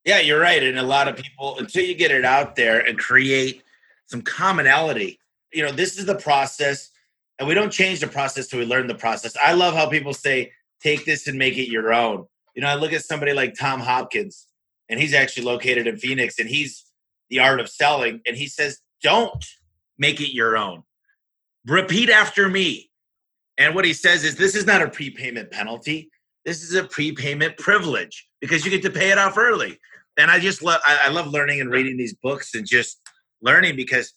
[0.04, 0.62] Yeah, you're right.
[0.62, 3.62] And a lot of people, until you get it out there and create
[4.06, 5.18] some commonality,
[5.52, 6.90] you know, this is the process.
[7.38, 9.36] And we don't change the process till we learn the process.
[9.42, 12.26] I love how people say, take this and make it your own.
[12.54, 14.46] You know, I look at somebody like Tom Hopkins,
[14.90, 16.84] and he's actually located in Phoenix, and he's
[17.30, 18.20] the art of selling.
[18.26, 19.44] And he says, don't
[19.96, 20.82] make it your own.
[21.66, 22.90] Repeat after me.
[23.56, 26.10] And what he says is, this is not a prepayment penalty.
[26.44, 29.78] This is a prepayment privilege because you get to pay it off early
[30.20, 33.00] and I just love I, I love learning and reading these books and just
[33.40, 34.12] learning because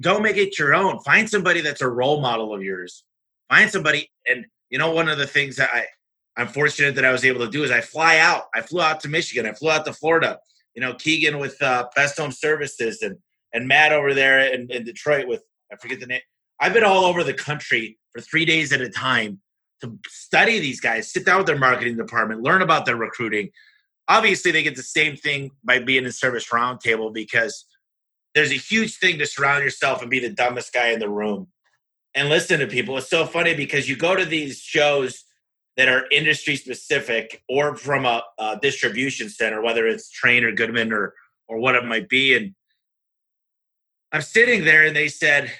[0.00, 1.00] don't make it your own.
[1.00, 3.04] Find somebody that's a role model of yours.
[3.48, 5.86] Find somebody, and you know, one of the things that I
[6.36, 8.44] I'm fortunate that I was able to do is I fly out.
[8.54, 9.46] I flew out to Michigan.
[9.46, 10.38] I flew out to Florida.
[10.74, 13.16] You know, Keegan with uh, Best Home Services and
[13.52, 16.20] and Matt over there in, in Detroit with I forget the name.
[16.60, 19.40] I've been all over the country for three days at a time
[19.82, 23.50] to study these guys, sit down with their marketing department, learn about their recruiting,
[24.08, 27.66] obviously they get the same thing by being in service roundtable because
[28.34, 31.48] there's a huge thing to surround yourself and be the dumbest guy in the room
[32.14, 32.96] and listen to people.
[32.98, 35.24] It's so funny because you go to these shows
[35.76, 40.92] that are industry specific or from a, a distribution center, whether it's Trane or Goodman
[40.92, 41.14] or
[41.48, 42.54] or what it might be, and
[44.12, 45.52] I'm sitting there and they said,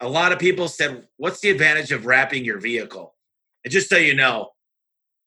[0.00, 3.14] a lot of people said, "What's the advantage of wrapping your vehicle?"
[3.64, 4.50] And just so you know,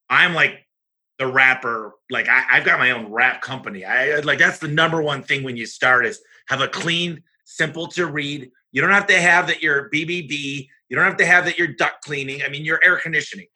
[0.10, 0.67] I'm like
[1.17, 1.93] the wrapper.
[2.10, 3.86] Like I, have got my own wrap company.
[3.86, 7.88] I like that's the number one thing when you start is have a clean, simple
[7.89, 8.49] to read.
[8.71, 10.67] You don't have to have that your BBB.
[10.89, 12.41] You don't have to have that your duct cleaning.
[12.43, 13.47] I mean, your air conditioning.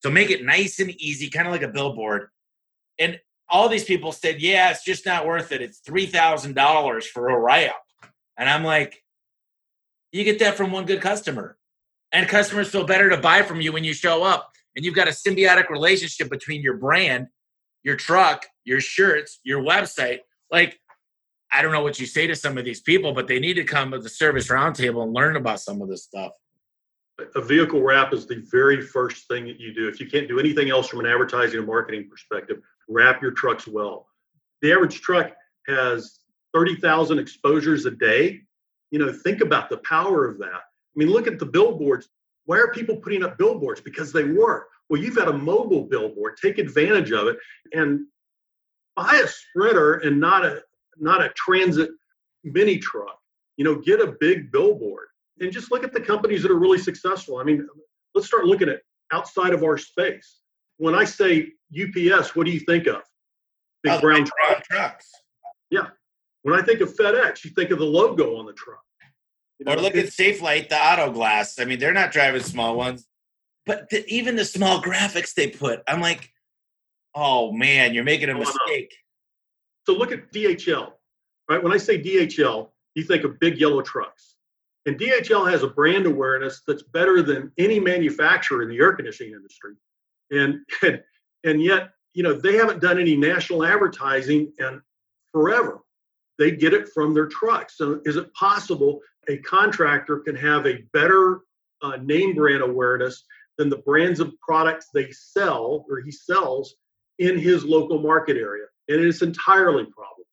[0.00, 2.28] So make it nice and easy, kind of like a billboard.
[2.98, 5.62] And all these people said, "Yeah, it's just not worth it.
[5.62, 7.82] It's three thousand dollars for a write up."
[8.36, 9.02] And I'm like,
[10.12, 11.58] "You get that from one good customer."
[12.12, 15.08] And customers feel better to buy from you when you show up and you've got
[15.08, 17.26] a symbiotic relationship between your brand,
[17.82, 20.20] your truck, your shirts, your website.
[20.50, 20.78] Like,
[21.52, 23.64] I don't know what you say to some of these people, but they need to
[23.64, 26.32] come to the service roundtable and learn about some of this stuff.
[27.34, 29.88] A vehicle wrap is the very first thing that you do.
[29.88, 33.66] If you can't do anything else from an advertising and marketing perspective, wrap your trucks
[33.66, 34.06] well.
[34.62, 35.32] The average truck
[35.66, 36.20] has
[36.54, 38.40] 30,000 exposures a day.
[38.90, 40.54] You know, think about the power of that.
[40.54, 42.08] I mean, look at the billboards
[42.48, 43.82] why are people putting up billboards?
[43.82, 44.68] Because they work.
[44.88, 46.38] Well, you've got a mobile billboard.
[46.40, 47.36] Take advantage of it
[47.74, 48.06] and
[48.96, 50.62] buy a sprinter and not a
[50.96, 51.90] not a transit
[52.44, 53.18] mini truck.
[53.58, 55.07] You know, get a big billboard
[55.40, 57.38] and just look at the companies that are really successful.
[57.38, 57.66] I mean,
[58.14, 58.80] let's start looking at
[59.12, 60.40] outside of our space.
[60.78, 63.02] When I say UPS, what do you think of?
[63.82, 64.64] Big oh, brown, truck.
[64.64, 65.10] trucks.
[65.70, 65.86] Yeah.
[66.42, 68.82] When I think of FedEx, you think of the logo on the truck.
[69.58, 71.58] You know, or look at Safelite, the auto glass.
[71.58, 73.06] I mean, they're not driving small ones,
[73.66, 76.30] but the, even the small graphics they put, I'm like,
[77.14, 78.94] oh man, you're making a mistake.
[79.86, 80.92] So look at DHL,
[81.50, 81.62] right?
[81.62, 84.36] When I say DHL, you think of big yellow trucks.
[84.88, 89.34] And DHL has a brand awareness that's better than any manufacturer in the air conditioning
[89.34, 89.74] industry.
[90.30, 91.02] And, and,
[91.44, 94.80] and yet, you know, they haven't done any national advertising and
[95.30, 95.80] forever.
[96.38, 97.76] They get it from their trucks.
[97.76, 101.40] So is it possible a contractor can have a better
[101.82, 103.24] uh, name brand awareness
[103.58, 106.76] than the brands of products they sell or he sells
[107.18, 108.64] in his local market area?
[108.88, 110.24] And it's entirely probable.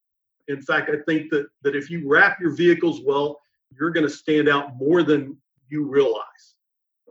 [0.48, 3.42] In fact, I think that, that if you wrap your vehicles well
[3.80, 5.38] you're going to stand out more than
[5.70, 6.56] you realize.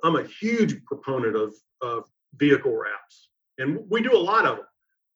[0.03, 2.05] I'm a huge proponent of, of
[2.37, 4.67] vehicle wraps, and we do a lot of them.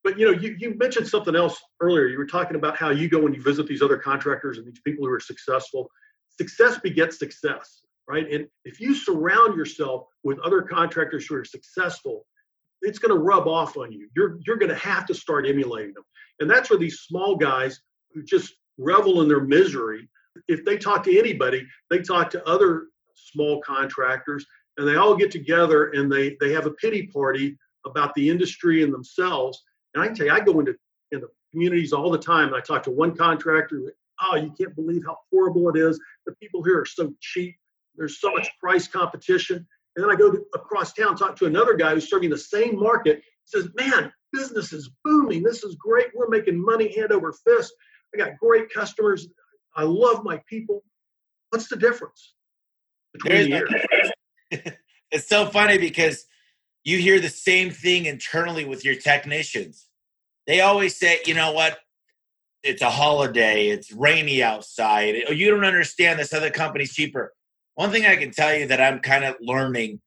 [0.04, 2.06] But you know, you, you mentioned something else earlier.
[2.06, 4.80] You were talking about how you go and you visit these other contractors and these
[4.84, 5.90] people who are successful.
[6.30, 8.30] Success begets success, right?
[8.32, 12.24] And if you surround yourself with other contractors who are successful,
[12.80, 14.08] it's going to rub off on you.
[14.16, 16.04] You're you're going to have to start emulating them,
[16.40, 17.80] and that's where these small guys
[18.14, 20.08] who just revel in their misery
[20.48, 24.46] if they talk to anybody, they talk to other small contractors
[24.76, 28.82] and they all get together and they they have a pity party about the industry
[28.82, 29.62] and themselves.
[29.94, 30.74] And I can tell you, I go into
[31.10, 34.74] in the communities all the time and I talk to one contractor, oh, you can't
[34.74, 35.98] believe how horrible it is.
[36.26, 37.56] The people here are so cheap.
[37.96, 39.66] There's so much price competition.
[39.96, 42.78] And then I go to, across town, talk to another guy who's serving the same
[42.78, 43.16] market.
[43.16, 45.42] He says, man, business is booming.
[45.42, 46.08] This is great.
[46.14, 47.72] We're making money hand over fist.
[48.14, 49.26] I got great customers.
[49.78, 50.82] I love my people.
[51.50, 52.34] What's the difference
[53.12, 53.70] between years?
[55.12, 56.26] it's so funny because
[56.82, 59.86] you hear the same thing internally with your technicians.
[60.48, 61.78] They always say, you know what?
[62.64, 63.68] It's a holiday.
[63.68, 65.14] It's rainy outside.
[65.28, 67.32] Oh, you don't understand this other company's cheaper.
[67.76, 70.00] One thing I can tell you that I'm kind of learning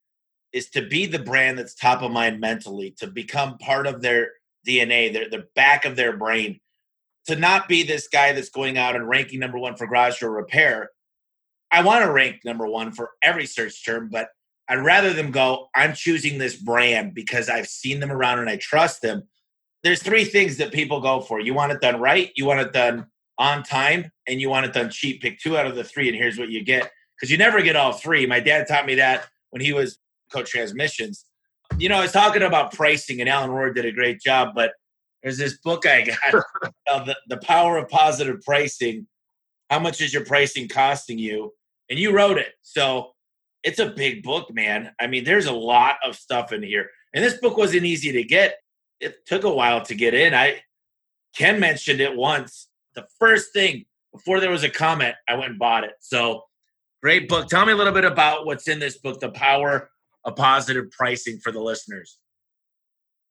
[0.52, 4.32] is to be the brand that's top of mind mentally, to become part of their
[4.68, 6.60] DNA, their the back of their brain
[7.28, 10.32] to not be this guy that's going out and ranking number one for garage door
[10.32, 10.90] repair.
[11.72, 14.30] I want to rank number one for every search term, but
[14.68, 18.58] I'd rather them go, I'm choosing this brand because I've seen them around and I
[18.58, 19.24] trust them.
[19.84, 21.40] There's three things that people go for.
[21.40, 23.08] You want it done right, you want it done
[23.38, 25.22] on time, and you want it done cheap.
[25.22, 26.92] Pick two out of the three, and here's what you get.
[27.16, 28.26] Because you never get all three.
[28.26, 29.98] My dad taught me that when he was
[30.32, 31.26] coach transmissions.
[31.78, 34.74] You know, I was talking about pricing, and Alan Rohr did a great job, but
[35.24, 36.44] there's this book I got,
[36.90, 39.08] uh, the, the Power of Positive Pricing.
[39.70, 41.54] How much is your pricing costing you?
[41.90, 42.54] And you wrote it.
[42.62, 43.12] So
[43.64, 44.92] it's a big book, man.
[45.00, 46.90] I mean, there's a lot of stuff in here.
[47.14, 48.56] And this book wasn't easy to get.
[49.00, 50.34] It took a while to get in.
[50.34, 50.62] I
[51.36, 52.68] Ken mentioned it once.
[52.96, 55.94] The first thing before there was a comment, I went and bought it.
[56.00, 56.44] So
[57.02, 57.48] great book.
[57.48, 59.90] Tell me a little bit about what's in this book, The Power
[60.26, 62.20] of Positive Pricing for the listeners.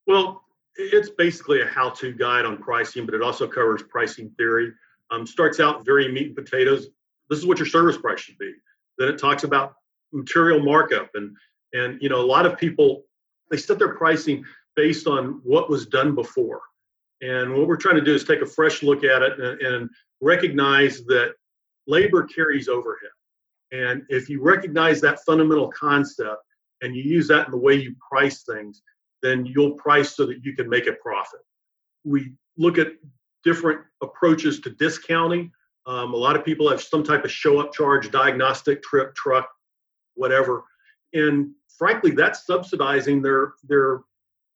[0.07, 0.43] Well,
[0.77, 4.73] it's basically a how-to guide on pricing, but it also covers pricing theory.
[5.11, 6.89] Um, starts out very meat and potatoes.
[7.29, 8.53] This is what your service price should be.
[8.99, 9.75] Then it talks about
[10.13, 11.37] material markup and
[11.73, 13.05] and you know a lot of people
[13.51, 14.45] they set their pricing
[14.77, 16.61] based on what was done before.
[17.21, 19.91] And what we're trying to do is take a fresh look at it and, and
[20.21, 21.35] recognize that
[21.87, 23.11] labor carries overhead.
[23.73, 26.43] And if you recognize that fundamental concept
[26.81, 28.83] and you use that in the way you price things,
[29.23, 31.41] then you'll price so that you can make a profit.
[32.05, 32.89] We look at
[33.45, 35.51] different approaches to discounting.
[35.87, 39.49] Um, a lot of people have some type of show up charge, diagnostic trip, truck,
[40.15, 40.65] whatever.
[41.13, 44.01] And frankly, that's subsidizing their their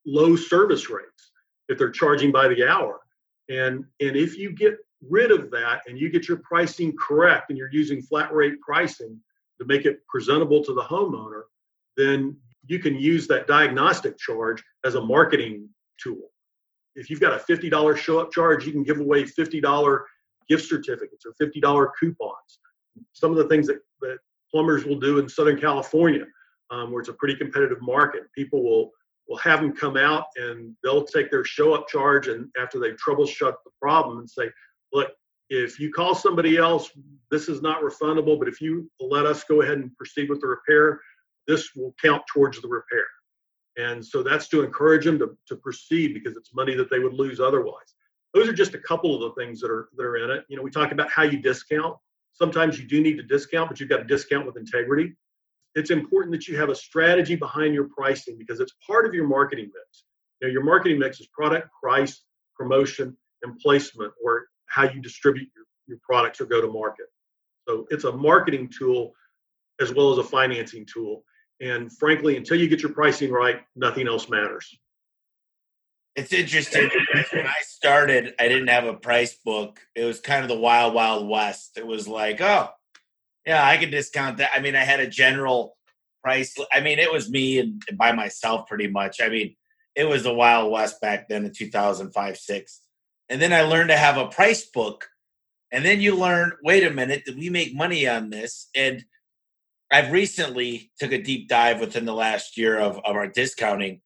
[0.06, 1.32] low service rates
[1.68, 3.00] if they're charging by the hour.
[3.48, 4.76] And and if you get
[5.08, 9.20] rid of that and you get your pricing correct and you're using flat rate pricing
[9.60, 11.42] to make it presentable to the homeowner,
[11.96, 12.36] then
[12.66, 15.68] you can use that diagnostic charge as a marketing
[16.02, 16.30] tool.
[16.96, 20.00] If you've got a $50 show up charge, you can give away $50
[20.48, 22.58] gift certificates or $50 coupons.
[23.12, 24.18] Some of the things that, that
[24.50, 26.24] plumbers will do in Southern California,
[26.70, 28.92] um, where it's a pretty competitive market, people will
[29.28, 32.90] will have them come out and they'll take their show up charge and after they
[32.90, 34.50] troubleshoot the problem and say,
[34.92, 35.12] look,
[35.50, 36.90] if you call somebody else,
[37.30, 40.46] this is not refundable, but if you let us go ahead and proceed with the
[40.46, 41.00] repair,
[41.46, 43.04] this will count towards the repair.
[43.76, 47.14] And so that's to encourage them to, to proceed because it's money that they would
[47.14, 47.94] lose otherwise.
[48.32, 50.44] Those are just a couple of the things that are that are in it.
[50.48, 51.96] You know, we talk about how you discount.
[52.32, 55.14] sometimes you do need to discount, but you've got to discount with integrity.
[55.74, 59.26] It's important that you have a strategy behind your pricing because it's part of your
[59.26, 60.04] marketing mix.
[60.40, 62.22] You know, your marketing mix is product, price,
[62.56, 67.06] promotion, and placement, or how you distribute your, your products or go to market.
[67.68, 69.12] So it's a marketing tool
[69.80, 71.24] as well as a financing tool.
[71.60, 74.76] And frankly, until you get your pricing right, nothing else matters.
[76.16, 76.90] It's interesting.
[77.32, 79.80] when I started, I didn't have a price book.
[79.94, 81.76] It was kind of the wild, wild west.
[81.76, 82.68] It was like, oh,
[83.46, 84.50] yeah, I can discount that.
[84.54, 85.76] I mean, I had a general
[86.22, 86.56] price.
[86.72, 89.20] I mean, it was me and by myself pretty much.
[89.20, 89.56] I mean,
[89.94, 92.80] it was the wild west back then in 2005, six.
[93.28, 95.08] And then I learned to have a price book.
[95.72, 98.68] And then you learn, wait a minute, did we make money on this?
[98.74, 99.04] And
[99.94, 104.00] I've recently took a deep dive within the last year of, of our discounting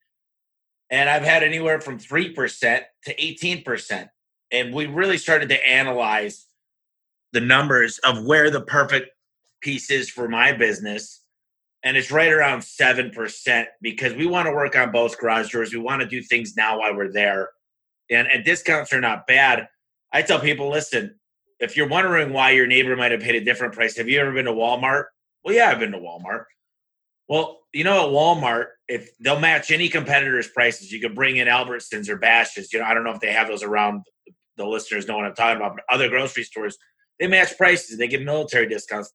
[0.91, 4.09] and I've had anywhere from 3% to 18%.
[4.51, 6.45] And we really started to analyze
[7.33, 9.11] the numbers of where the perfect
[9.63, 11.23] piece is for my business.
[11.83, 15.73] And it's right around 7% because we want to work on both garage doors.
[15.73, 17.49] We want to do things now while we're there.
[18.11, 19.69] And, and discounts are not bad.
[20.13, 21.15] I tell people listen,
[21.61, 24.33] if you're wondering why your neighbor might have paid a different price, have you ever
[24.33, 25.05] been to Walmart?
[25.49, 26.45] Well, yeah, I've been to Walmart.
[27.27, 31.49] Well, you know, at Walmart, if they'll match any competitor's prices, you could bring in
[31.49, 32.71] Albertsons or Bashas'.
[32.71, 34.03] You know, I don't know if they have those around.
[34.59, 36.77] The listeners know what I'm talking about, but other grocery stores,
[37.19, 37.97] they match prices.
[37.97, 39.11] They give military discounts.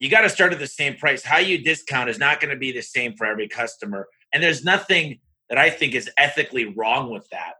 [0.00, 1.22] You got to start at the same price.
[1.22, 4.08] How you discount is not going to be the same for every customer.
[4.32, 5.20] And there's nothing
[5.50, 7.52] that I think is ethically wrong with that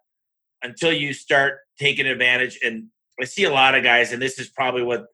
[0.62, 2.58] until you start taking advantage.
[2.64, 2.84] And
[3.20, 5.04] I see a lot of guys, and this is probably what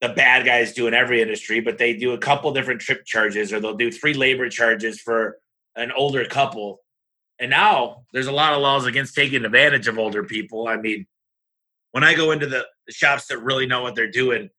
[0.00, 3.52] the bad guys do in every industry, but they do a couple different trip charges
[3.52, 5.38] or they'll do three labor charges for
[5.76, 6.80] an older couple.
[7.38, 10.68] And now there's a lot of laws against taking advantage of older people.
[10.68, 11.06] I mean,
[11.92, 14.50] when I go into the, shops that really know what they're doing,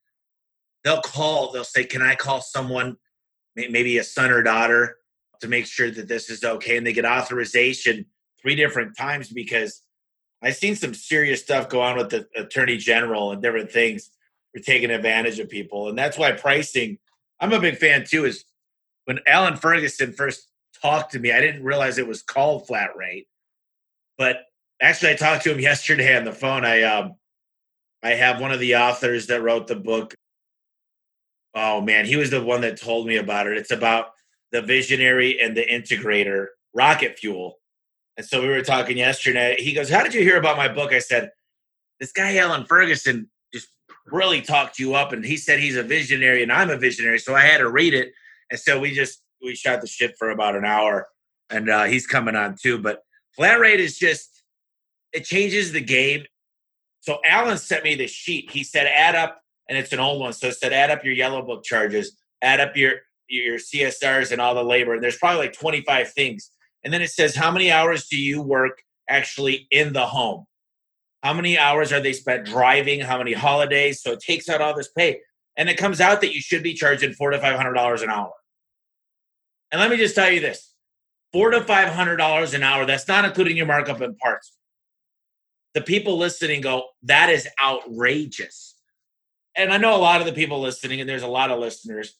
[0.85, 2.95] they'll call, they'll say, Can I call someone,
[3.57, 4.95] maybe a son or daughter,
[5.41, 6.77] to make sure that this is okay?
[6.77, 8.05] And they get authorization
[8.41, 9.81] three different times because
[10.41, 14.11] I've seen some serious stuff go on with the attorney general and different things
[14.53, 15.89] for taking advantage of people.
[15.89, 16.97] And that's why pricing,
[17.39, 18.45] I'm a big fan too, is
[19.05, 20.47] when Alan Ferguson first
[20.81, 23.27] talked to me, I didn't realize it was called flat rate.
[24.17, 24.37] But
[24.81, 26.65] actually I talked to him yesterday on the phone.
[26.65, 27.15] I um
[28.03, 30.15] I have one of the authors that wrote the book.
[31.53, 33.57] Oh man, he was the one that told me about it.
[33.57, 34.11] It's about
[34.51, 37.59] the visionary and the integrator, rocket fuel.
[38.17, 39.55] And so we were talking yesterday.
[39.59, 40.93] He goes, How did you hear about my book?
[40.93, 41.31] I said,
[41.99, 43.29] This guy, Alan Ferguson,
[44.11, 45.13] really talked you up.
[45.13, 47.19] And he said he's a visionary and I'm a visionary.
[47.19, 48.11] So I had to read it.
[48.49, 51.07] And so we just, we shot the shit for about an hour
[51.51, 52.77] and uh, he's coming on too.
[52.77, 53.01] But
[53.35, 54.43] flat rate is just,
[55.13, 56.25] it changes the game.
[57.01, 58.51] So Alan sent me this sheet.
[58.51, 60.33] He said, add up, and it's an old one.
[60.33, 62.93] So it said, add up your yellow book charges, add up your,
[63.27, 64.93] your CSRs and all the labor.
[64.93, 66.51] And there's probably like 25 things.
[66.83, 70.45] And then it says, how many hours do you work actually in the home?
[71.23, 72.99] How many hours are they spent driving?
[72.99, 74.01] How many holidays?
[74.01, 75.21] So it takes out all this pay.
[75.55, 78.09] And it comes out that you should be charging four to five hundred dollars an
[78.09, 78.31] hour.
[79.71, 80.73] And let me just tell you this:
[81.31, 82.85] four to five hundred dollars an hour.
[82.85, 84.57] That's not including your markup and parts.
[85.73, 88.75] The people listening go, that is outrageous.
[89.55, 92.17] And I know a lot of the people listening, and there's a lot of listeners,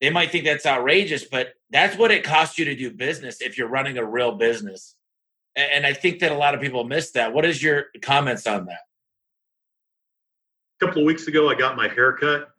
[0.00, 3.56] they might think that's outrageous, but that's what it costs you to do business if
[3.56, 4.95] you're running a real business
[5.56, 7.32] and I think that a lot of people miss that.
[7.32, 8.80] What is your comments on that?
[10.80, 12.50] A couple of weeks ago, I got my haircut.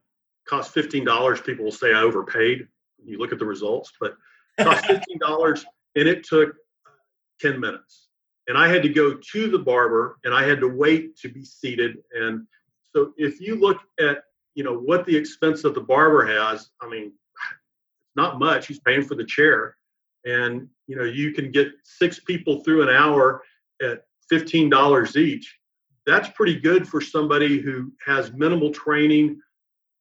[0.47, 1.39] Cost fifteen dollars.
[1.41, 2.67] People will say I overpaid.
[3.05, 4.15] You look at the results, but
[4.59, 6.55] cost fifteen dollars, and it took
[7.39, 8.07] ten minutes.
[8.47, 11.43] And I had to go to the barber, and I had to wait to be
[11.43, 11.97] seated.
[12.13, 12.47] And
[12.95, 14.23] so, if you look at
[14.55, 17.11] you know what the expense of the barber has, I mean,
[18.15, 18.65] not much.
[18.65, 19.76] He's paying for the chair
[20.27, 23.41] and you know you can get six people through an hour
[23.81, 25.57] at $15 each.
[26.05, 29.39] That's pretty good for somebody who has minimal training.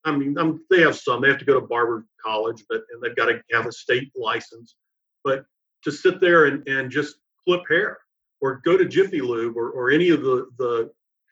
[0.04, 3.02] I mean I'm, they have some they have to go to barber college but and
[3.02, 4.76] they've got to have a state license.
[5.24, 5.44] But
[5.84, 7.98] to sit there and, and just flip hair
[8.40, 10.90] or go to jiffy lube or, or any of the, the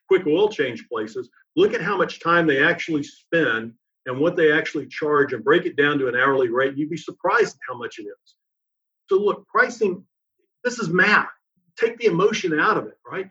[0.09, 3.73] quick oil change places look at how much time they actually spend
[4.07, 6.97] and what they actually charge and break it down to an hourly rate you'd be
[6.97, 8.35] surprised at how much it is
[9.09, 10.05] so look, pricing,
[10.63, 11.29] this is math.
[11.79, 13.29] Take the emotion out of it, right?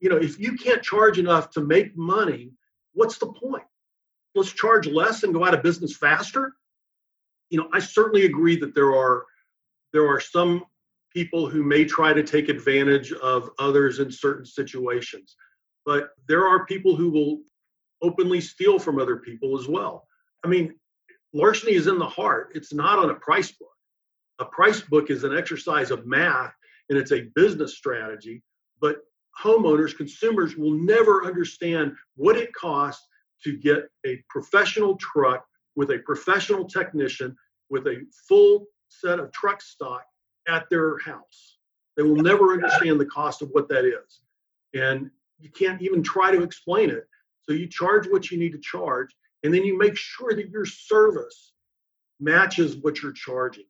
[0.00, 2.52] You know, if you can't charge enough to make money,
[2.92, 3.64] what's the point?
[4.34, 6.52] Let's charge less and go out of business faster.
[7.48, 9.24] You know, I certainly agree that there are
[9.92, 10.64] there are some
[11.12, 15.34] people who may try to take advantage of others in certain situations.
[15.86, 17.40] But there are people who will
[18.02, 20.06] openly steal from other people as well.
[20.44, 20.74] I mean,
[21.32, 22.52] larceny is in the heart.
[22.54, 23.75] It's not on a price book.
[24.38, 26.54] A price book is an exercise of math
[26.88, 28.42] and it's a business strategy,
[28.80, 28.98] but
[29.42, 33.06] homeowners, consumers will never understand what it costs
[33.44, 37.36] to get a professional truck with a professional technician
[37.70, 40.04] with a full set of truck stock
[40.48, 41.58] at their house.
[41.96, 44.20] They will never understand the cost of what that is.
[44.74, 47.06] And you can't even try to explain it.
[47.42, 50.66] So you charge what you need to charge, and then you make sure that your
[50.66, 51.52] service
[52.20, 53.66] matches what you're charging.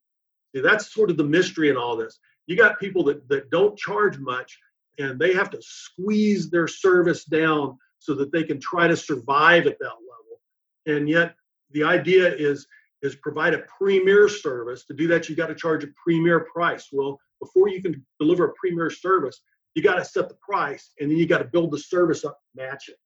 [0.55, 2.19] See, that's sort of the mystery in all this.
[2.47, 4.59] You got people that, that don't charge much
[4.99, 9.67] and they have to squeeze their service down so that they can try to survive
[9.67, 10.41] at that level.
[10.87, 11.35] And yet
[11.73, 12.67] the idea is
[13.03, 14.85] is provide a premier service.
[14.87, 16.89] To do that, you got to charge a premier price.
[16.91, 19.43] Well, before you can deliver a premier service,
[19.75, 22.41] you got to set the price and then you got to build the service up
[22.55, 22.97] match it.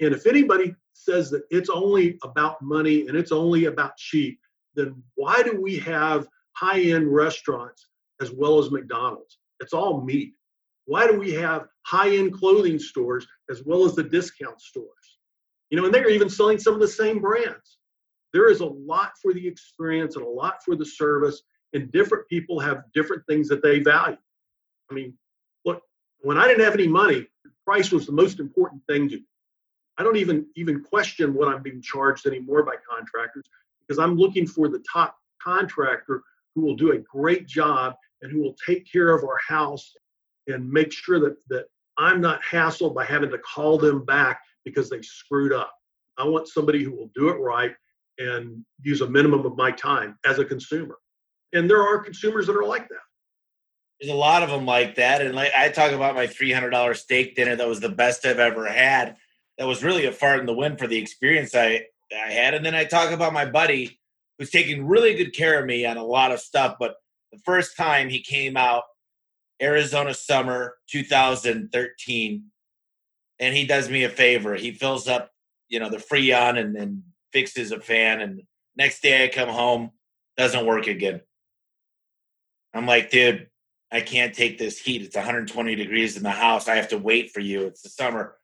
[0.00, 4.40] And if anybody says that it's only about money and it's only about cheap,
[4.74, 6.26] then why do we have
[6.58, 7.88] high end restaurants
[8.20, 9.38] as well as McDonald's?
[9.60, 10.34] It's all meat.
[10.86, 15.18] Why do we have high end clothing stores as well as the discount stores?
[15.70, 17.78] You know, and they're even selling some of the same brands
[18.32, 21.42] there is a lot for the experience and a lot for the service
[21.72, 24.16] and different people have different things that they value
[24.90, 25.14] i mean
[25.64, 25.80] look
[26.20, 27.26] when i didn't have any money
[27.64, 29.26] price was the most important thing to me
[29.98, 33.44] i don't even even question what i'm being charged anymore by contractors
[33.80, 36.22] because i'm looking for the top contractor
[36.60, 39.92] who will do a great job and who will take care of our house
[40.46, 41.66] and make sure that that
[41.98, 45.72] i'm not hassled by having to call them back because they screwed up
[46.18, 47.74] i want somebody who will do it right
[48.18, 50.98] and use a minimum of my time as a consumer.
[51.52, 52.96] And there are consumers that are like that.
[54.00, 55.22] There's a lot of them like that.
[55.22, 58.66] And like I talk about my $300 steak dinner that was the best I've ever
[58.66, 59.16] had.
[59.56, 62.54] That was really a fart in the wind for the experience I, I had.
[62.54, 63.97] And then I talk about my buddy
[64.38, 66.76] who's taking really good care of me on a lot of stuff.
[66.78, 66.96] But
[67.32, 68.84] the first time he came out,
[69.60, 72.44] Arizona summer 2013,
[73.40, 74.54] and he does me a favor.
[74.54, 75.30] He fills up,
[75.68, 78.42] you know, the Freon and, and fixes a fan, and
[78.76, 79.90] next day I come home,
[80.36, 81.20] doesn't work again.
[82.72, 83.48] I'm like, dude,
[83.90, 85.02] I can't take this heat.
[85.02, 86.68] It's 120 degrees in the house.
[86.68, 87.66] I have to wait for you.
[87.66, 88.36] It's the summer.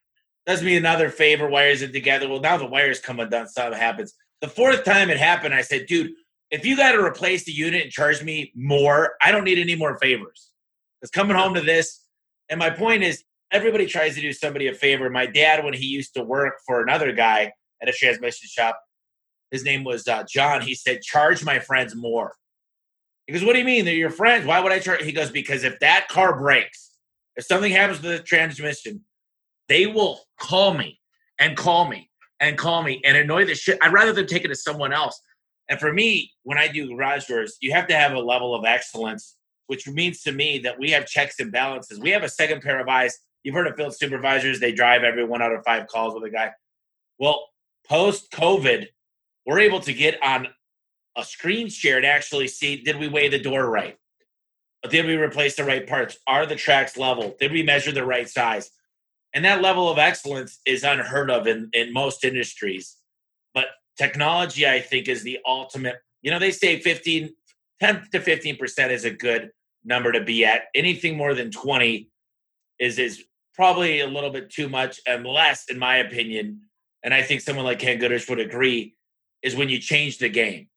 [0.47, 2.29] Does me another favor, wires it together.
[2.29, 4.15] Well, now the wires come undone, something happens.
[4.41, 6.13] The fourth time it happened, I said, dude,
[6.51, 9.75] if you got to replace the unit and charge me more, I don't need any
[9.75, 10.51] more favors.
[11.03, 12.07] It's coming home to this,
[12.49, 15.09] and my point is, everybody tries to do somebody a favor.
[15.11, 17.53] My dad, when he used to work for another guy,
[17.85, 18.81] at a transmission shop.
[19.51, 20.63] His name was uh, John.
[20.63, 22.35] He said, "Charge my friends more."
[23.27, 23.85] He goes, "What do you mean?
[23.85, 24.47] They're your friends.
[24.47, 26.93] Why would I charge?" He goes, "Because if that car breaks,
[27.37, 29.03] if something happens to the transmission,
[29.69, 31.01] they will call me
[31.39, 32.11] and call me
[32.41, 33.79] and call me and annoy the shit.
[33.83, 35.21] I'd rather them take it to someone else."
[35.69, 38.65] And for me, when I do garage doors, you have to have a level of
[38.65, 41.99] excellence, which means to me that we have checks and balances.
[41.99, 43.19] We have a second pair of eyes.
[43.43, 46.31] You've heard of field supervisors; they drive every one out of five calls with a
[46.31, 46.53] guy.
[47.19, 47.49] Well,
[47.89, 48.89] post COVID,
[49.47, 50.49] we're able to get on
[51.17, 53.97] a screen share to actually see did we weigh the door right?
[54.91, 56.19] Did we replace the right parts?
[56.27, 57.37] Are the tracks level?
[57.41, 58.71] Did we measure the right size?
[59.35, 62.97] And that level of excellence is unheard of in, in most industries.
[63.53, 63.67] But
[63.99, 65.97] technology, I think, is the ultimate.
[66.23, 67.31] You know, they say 15,
[67.81, 69.51] 10 to 15% is a good
[69.85, 70.63] number to be at.
[70.75, 72.09] Anything more than 20
[72.79, 73.25] is is
[73.55, 76.61] probably a little bit too much and less, in my opinion,
[77.05, 78.97] and I think someone like Ken Goodrich would agree,
[79.43, 80.69] is when you change the game.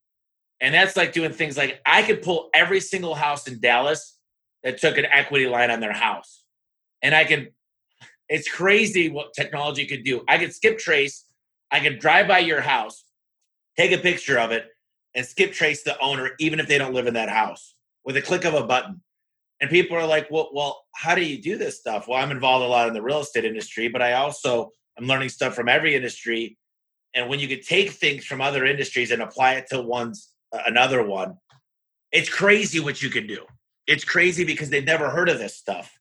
[0.60, 4.18] And that's like doing things like I could pull every single house in Dallas
[4.64, 6.44] that took an equity line on their house.
[7.02, 7.50] And I can,
[8.30, 10.24] it's crazy what technology could do.
[10.28, 11.26] I could skip trace,
[11.72, 13.06] I could drive by your house,
[13.78, 14.68] take a picture of it,
[15.16, 17.76] and skip trace the owner, even if they don't live in that house
[18.06, 19.02] with a click of a button.
[19.60, 22.08] And people are like, well, well, how do you do this stuff?
[22.08, 25.30] Well, I'm involved a lot in the real estate industry, but I also I'm learning
[25.30, 26.58] stuff from every industry.
[27.14, 30.60] And when you could take things from other industries and apply it to one's uh,
[30.66, 31.38] another one,
[32.12, 33.46] it's crazy what you can do.
[33.88, 35.97] It's crazy because they've never heard of this stuff.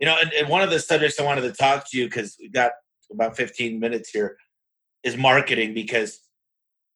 [0.00, 2.36] You know, and, and one of the subjects I wanted to talk to you because
[2.40, 2.72] we got
[3.10, 4.36] about 15 minutes here
[5.02, 6.20] is marketing because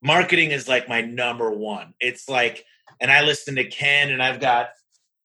[0.02, 1.94] marketing is like my number one.
[2.00, 2.64] It's like,
[3.00, 4.68] and I listen to Ken and I've got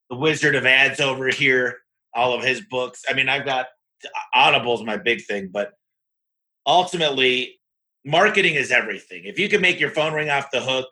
[0.10, 1.78] the Wizard of Ads over here,
[2.14, 3.04] all of his books.
[3.10, 3.68] I mean, I've got
[4.06, 5.74] uh, Audible's my big thing, but
[6.66, 7.60] ultimately,
[8.06, 9.24] marketing is everything.
[9.26, 10.88] If you can make your phone ring off the hook,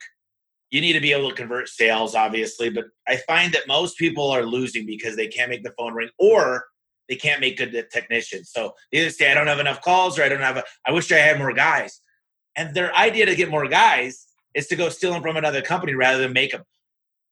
[0.70, 2.70] you need to be able to convert sales, obviously.
[2.70, 6.10] But I find that most people are losing because they can't make the phone ring
[6.18, 6.64] or
[7.08, 8.50] they can't make good technicians.
[8.50, 10.92] So they either say, I don't have enough calls or I don't have a, I
[10.92, 12.00] wish I had more guys.
[12.56, 15.94] And their idea to get more guys is to go steal them from another company
[15.94, 16.62] rather than make them.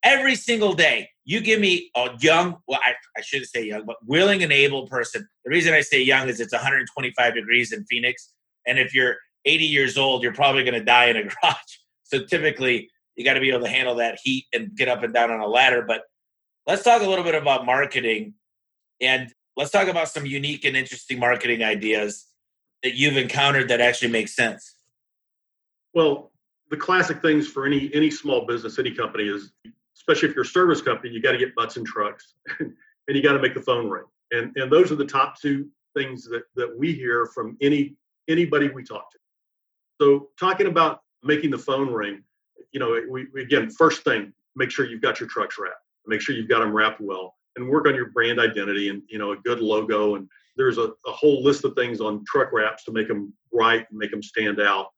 [0.02, 3.96] Every single day, you give me a young, well, I, I shouldn't say young, but
[4.04, 5.26] willing and able person.
[5.44, 8.32] The reason I say young is it's 125 degrees in Phoenix.
[8.66, 9.16] And if you're
[9.46, 11.56] 80 years old, you're probably going to die in a garage.
[12.02, 15.14] So typically, you got to be able to handle that heat and get up and
[15.14, 15.82] down on a ladder.
[15.86, 16.02] But
[16.66, 18.34] let's talk a little bit about marketing
[19.00, 22.26] and let's talk about some unique and interesting marketing ideas
[22.82, 24.74] that you've encountered that actually make sense.
[25.94, 26.32] Well,
[26.70, 29.52] the classic things for any any small business, any company is,
[29.96, 32.74] especially if you're a service company, you got to get butts and trucks, and
[33.08, 34.04] you got to make the phone ring.
[34.32, 37.96] And and those are the top two things that that we hear from any
[38.28, 39.18] anybody we talk to.
[40.00, 42.22] So talking about making the phone ring,
[42.72, 45.76] you know, we, we again first thing, make sure you've got your trucks wrapped.
[46.06, 49.18] Make sure you've got them wrapped well and work on your brand identity and you
[49.18, 50.16] know a good logo.
[50.16, 53.86] And there's a, a whole list of things on truck wraps to make them bright
[53.90, 54.88] and make them stand out.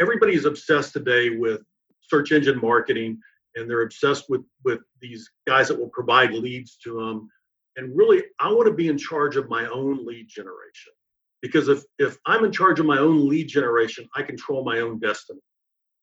[0.00, 1.62] Everybody's obsessed today with
[2.02, 3.18] search engine marketing
[3.54, 7.28] and they're obsessed with with these guys that will provide leads to them
[7.76, 10.92] and really i want to be in charge of my own lead generation.
[11.42, 14.98] Because if if i'm in charge of my own lead generation i control my own
[14.98, 15.40] destiny.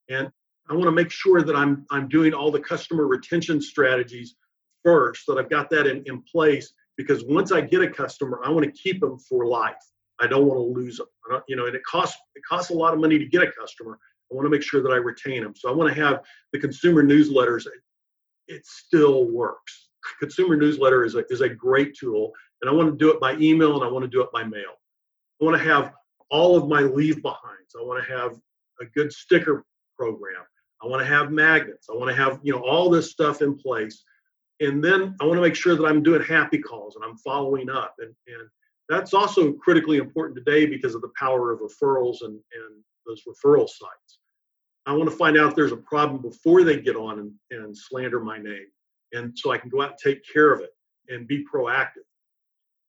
[0.08, 0.28] And
[0.68, 4.36] i want to make sure that i'm i'm doing all the customer retention strategies
[4.86, 8.50] first that I've got that in, in place because once I get a customer, I
[8.50, 9.74] want to keep them for life.
[10.20, 11.08] I don't want to lose them.
[11.48, 13.98] you know, and it costs it costs a lot of money to get a customer.
[14.30, 15.54] I want to make sure that I retain them.
[15.56, 16.20] So I want to have
[16.52, 17.66] the consumer newsletters.
[18.46, 19.88] It still works.
[20.20, 22.32] Consumer newsletter is a is a great tool,
[22.62, 24.44] and I want to do it by email and I want to do it by
[24.44, 24.74] mail.
[25.40, 25.92] I want to have
[26.30, 27.74] all of my leave behinds.
[27.78, 28.38] I want to have
[28.80, 29.64] a good sticker
[29.98, 30.44] program.
[30.82, 31.88] I want to have magnets.
[31.90, 34.04] I want to have you know all this stuff in place
[34.60, 37.68] and then I want to make sure that I'm doing happy calls and I'm following
[37.68, 37.94] up.
[37.98, 38.48] And, and
[38.88, 43.68] that's also critically important today because of the power of referrals and, and those referral
[43.68, 44.18] sites.
[44.86, 47.76] I want to find out if there's a problem before they get on and, and
[47.76, 48.66] slander my name.
[49.12, 50.70] And so I can go out and take care of it
[51.08, 52.06] and be proactive.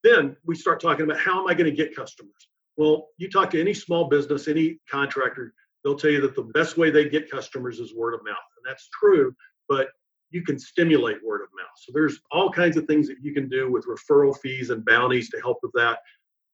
[0.04, 2.50] Then we start talking about how am I going to get customers?
[2.78, 5.54] Well, you talk to any small business, any contractor,
[5.84, 8.38] they'll tell you that the best way they get customers is word of mouth.
[8.58, 9.36] And that's true,
[9.68, 9.88] but
[10.30, 11.76] you can stimulate word of mouth.
[11.78, 15.30] So there's all kinds of things that you can do with referral fees and bounties
[15.30, 16.00] to help with that.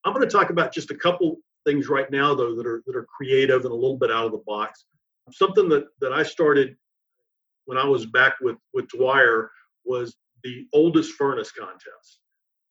[0.04, 2.94] I'm going to talk about just a couple things right now though that are that
[2.94, 4.84] are creative and a little bit out of the box.
[5.32, 6.76] Something that that I started
[7.64, 9.50] when I was back with with Dwyer
[9.84, 12.20] was the oldest furnace contest.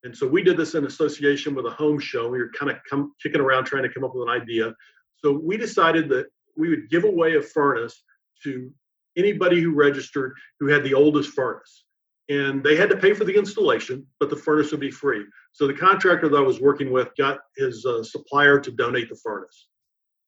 [0.03, 2.29] And so we did this in association with a home show.
[2.29, 4.73] We were kind of come, kicking around trying to come up with an idea.
[5.17, 6.27] So we decided that
[6.57, 8.03] we would give away a furnace
[8.43, 8.71] to
[9.17, 11.85] anybody who registered who had the oldest furnace.
[12.29, 15.25] And they had to pay for the installation, but the furnace would be free.
[15.51, 19.15] So the contractor that I was working with got his uh, supplier to donate the
[19.15, 19.67] furnace.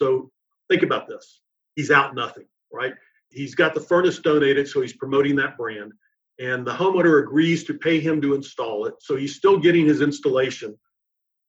[0.01, 0.29] So
[0.69, 1.41] think about this.
[1.75, 2.93] He's out nothing, right?
[3.29, 5.93] He's got the furnace donated, so he's promoting that brand.
[6.37, 8.95] And the homeowner agrees to pay him to install it.
[8.99, 10.77] So he's still getting his installation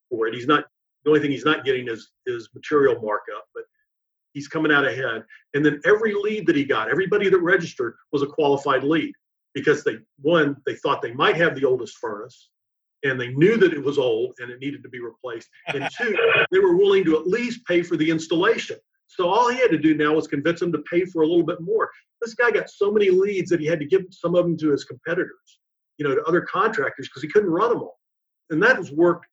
[0.08, 0.34] for it.
[0.34, 0.64] He's not
[1.04, 3.64] the only thing he's not getting is is material markup, but
[4.36, 5.24] he's coming out ahead.
[5.54, 9.12] And then every lead that he got, everybody that registered was a qualified lead
[9.54, 12.50] because they one they thought they might have the oldest furnace
[13.02, 15.48] and they knew that it was old and it needed to be replaced.
[15.68, 16.14] And two
[16.52, 18.76] they were willing to at least pay for the installation.
[19.06, 21.46] So all he had to do now was convince them to pay for a little
[21.46, 21.90] bit more.
[22.20, 24.70] This guy got so many leads that he had to give some of them to
[24.70, 25.60] his competitors
[25.98, 27.98] you know to other contractors because he couldn't run them all.
[28.50, 29.26] And that has worked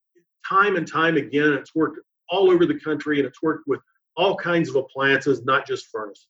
[0.48, 1.54] time and time again.
[1.54, 2.00] It's worked
[2.30, 3.80] all over the country and it's worked with
[4.16, 6.28] all kinds of appliances, not just furnaces.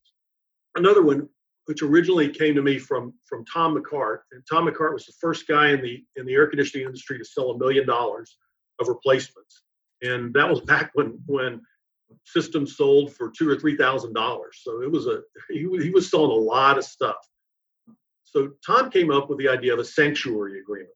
[0.75, 1.27] Another one,
[1.65, 5.47] which originally came to me from from Tom McCart, and Tom McCart was the first
[5.47, 8.37] guy in the in the air conditioning industry to sell a million dollars
[8.79, 9.63] of replacements,
[10.01, 11.61] and that was back when when
[12.25, 14.61] systems sold for two or three thousand dollars.
[14.63, 17.17] So it was a he, he was selling a lot of stuff.
[18.23, 20.95] So Tom came up with the idea of a sanctuary agreement,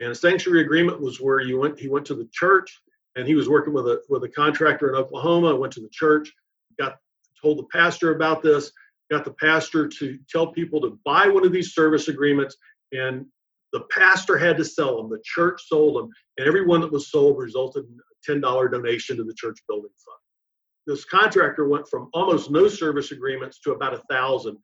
[0.00, 2.80] and a sanctuary agreement was where you went he went to the church
[3.16, 5.50] and he was working with a with a contractor in Oklahoma.
[5.50, 6.32] I went to the church,
[6.78, 6.96] got
[7.40, 8.72] told the pastor about this,
[9.10, 12.56] got the pastor to tell people to buy one of these service agreements,
[12.92, 13.26] and
[13.72, 15.10] the pastor had to sell them.
[15.10, 18.68] The church sold them, and every one that was sold resulted in a ten dollar
[18.68, 20.18] donation to the church building fund.
[20.86, 24.58] This contractor went from almost no service agreements to about a thousand.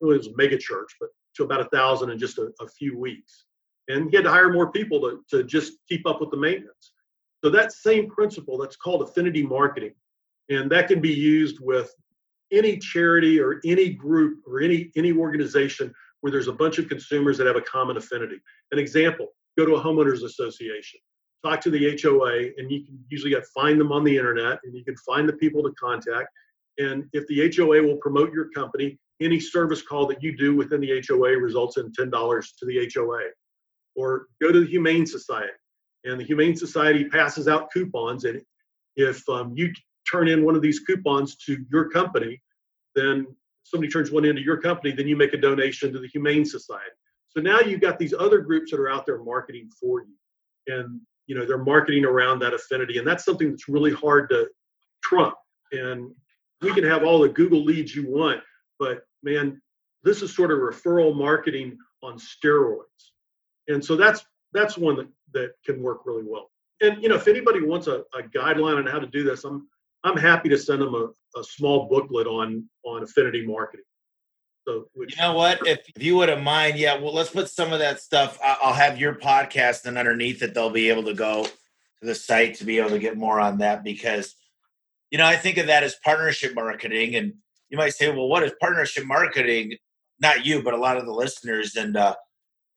[0.00, 2.98] It was a mega church, but to about a thousand in just a, a few
[2.98, 3.44] weeks.
[3.88, 6.92] And he had to hire more people to, to just keep up with the maintenance.
[7.42, 9.94] So that same principle that's called affinity marketing,
[10.50, 11.94] and that can be used with
[12.52, 17.38] any charity or any group or any any organization where there's a bunch of consumers
[17.38, 18.40] that have a common affinity.
[18.72, 19.28] An example:
[19.58, 21.00] go to a homeowners association.
[21.44, 24.84] talk to the HOA, and you can usually find them on the internet, and you
[24.84, 26.28] can find the people to contact.
[26.78, 30.80] And if the HOA will promote your company, any service call that you do within
[30.80, 33.30] the HOA results in ten dollars to the HOA.
[33.96, 35.52] Or go to the Humane Society,
[36.04, 38.40] and the Humane Society passes out coupons, and
[38.96, 39.72] if um, you
[40.10, 42.40] turn in one of these coupons to your company,
[42.94, 43.26] then
[43.64, 46.90] somebody turns one into your company, then you make a donation to the Humane Society.
[47.28, 51.00] So now you've got these other groups that are out there marketing for you, and
[51.26, 54.48] you know they're marketing around that affinity, and that's something that's really hard to
[55.02, 55.34] trump.
[55.72, 56.10] And
[56.60, 58.40] we can have all the Google leads you want,
[58.78, 59.60] but man,
[60.02, 62.84] this is sort of referral marketing on steroids.
[63.68, 66.50] And so that's that's one that, that can work really well.
[66.80, 69.68] And you know, if anybody wants a, a guideline on how to do this, I'm
[70.02, 73.84] I'm happy to send them a, a small booklet on on affinity marketing.
[74.66, 75.66] So, which, you know what?
[75.66, 78.38] If, if you wouldn't mind, yeah, well, let's put some of that stuff.
[78.44, 82.56] I'll have your podcast, and underneath it, they'll be able to go to the site
[82.56, 84.34] to be able to get more on that because,
[85.10, 87.34] you know, I think of that as partnership marketing, and
[87.68, 89.76] you might say, well, what is partnership marketing?
[90.20, 92.14] Not you, but a lot of the listeners, and uh,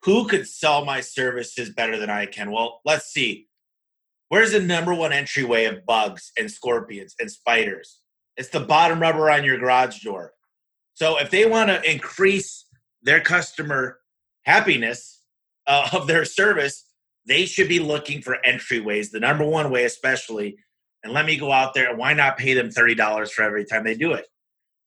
[0.03, 2.51] who could sell my services better than I can?
[2.51, 3.47] Well, let's see.
[4.29, 7.99] Where's the number one entryway of bugs and scorpions and spiders?
[8.35, 10.33] It's the bottom rubber on your garage door.
[10.95, 12.65] So if they want to increase
[13.01, 13.99] their customer
[14.43, 15.21] happiness
[15.67, 16.85] uh, of their service,
[17.25, 20.57] they should be looking for entryways, the number one way, especially.
[21.03, 23.83] And let me go out there and why not pay them $30 for every time
[23.83, 24.25] they do it?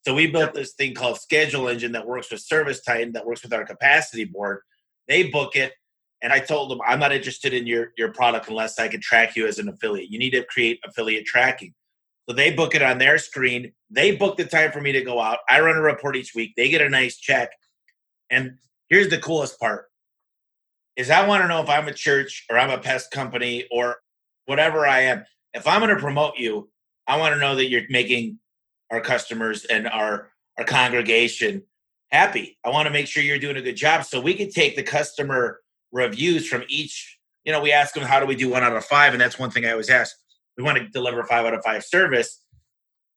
[0.07, 3.53] So we built this thing called Schedule Engine that works with ServiceTitan, that works with
[3.53, 4.61] our capacity board.
[5.09, 5.73] They book it
[6.23, 9.37] and I told them, I'm not interested in your, your product unless I can track
[9.37, 10.11] you as an affiliate.
[10.11, 11.75] You need to create affiliate tracking.
[12.29, 13.73] So they book it on their screen.
[13.91, 15.39] They book the time for me to go out.
[15.49, 16.55] I run a report each week.
[16.57, 17.51] They get a nice check.
[18.31, 19.87] And here's the coolest part
[20.97, 23.97] is I want to know if I'm a church or I'm a pest company or
[24.47, 25.25] whatever I am.
[25.53, 26.71] If I'm going to promote you,
[27.07, 28.39] I want to know that you're making
[28.91, 31.63] our customers and our our congregation
[32.11, 32.59] happy.
[32.65, 34.83] I want to make sure you're doing a good job so we can take the
[34.83, 35.61] customer
[35.93, 37.19] reviews from each.
[37.45, 39.13] You know, we ask them, how do we do one out of five?
[39.13, 40.17] And that's one thing I always ask.
[40.57, 42.43] We want to deliver five out of five service.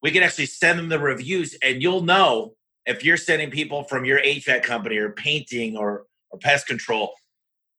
[0.02, 2.54] We can actually send them the reviews, and you'll know
[2.86, 7.14] if you're sending people from your HVAC company or painting or, or pest control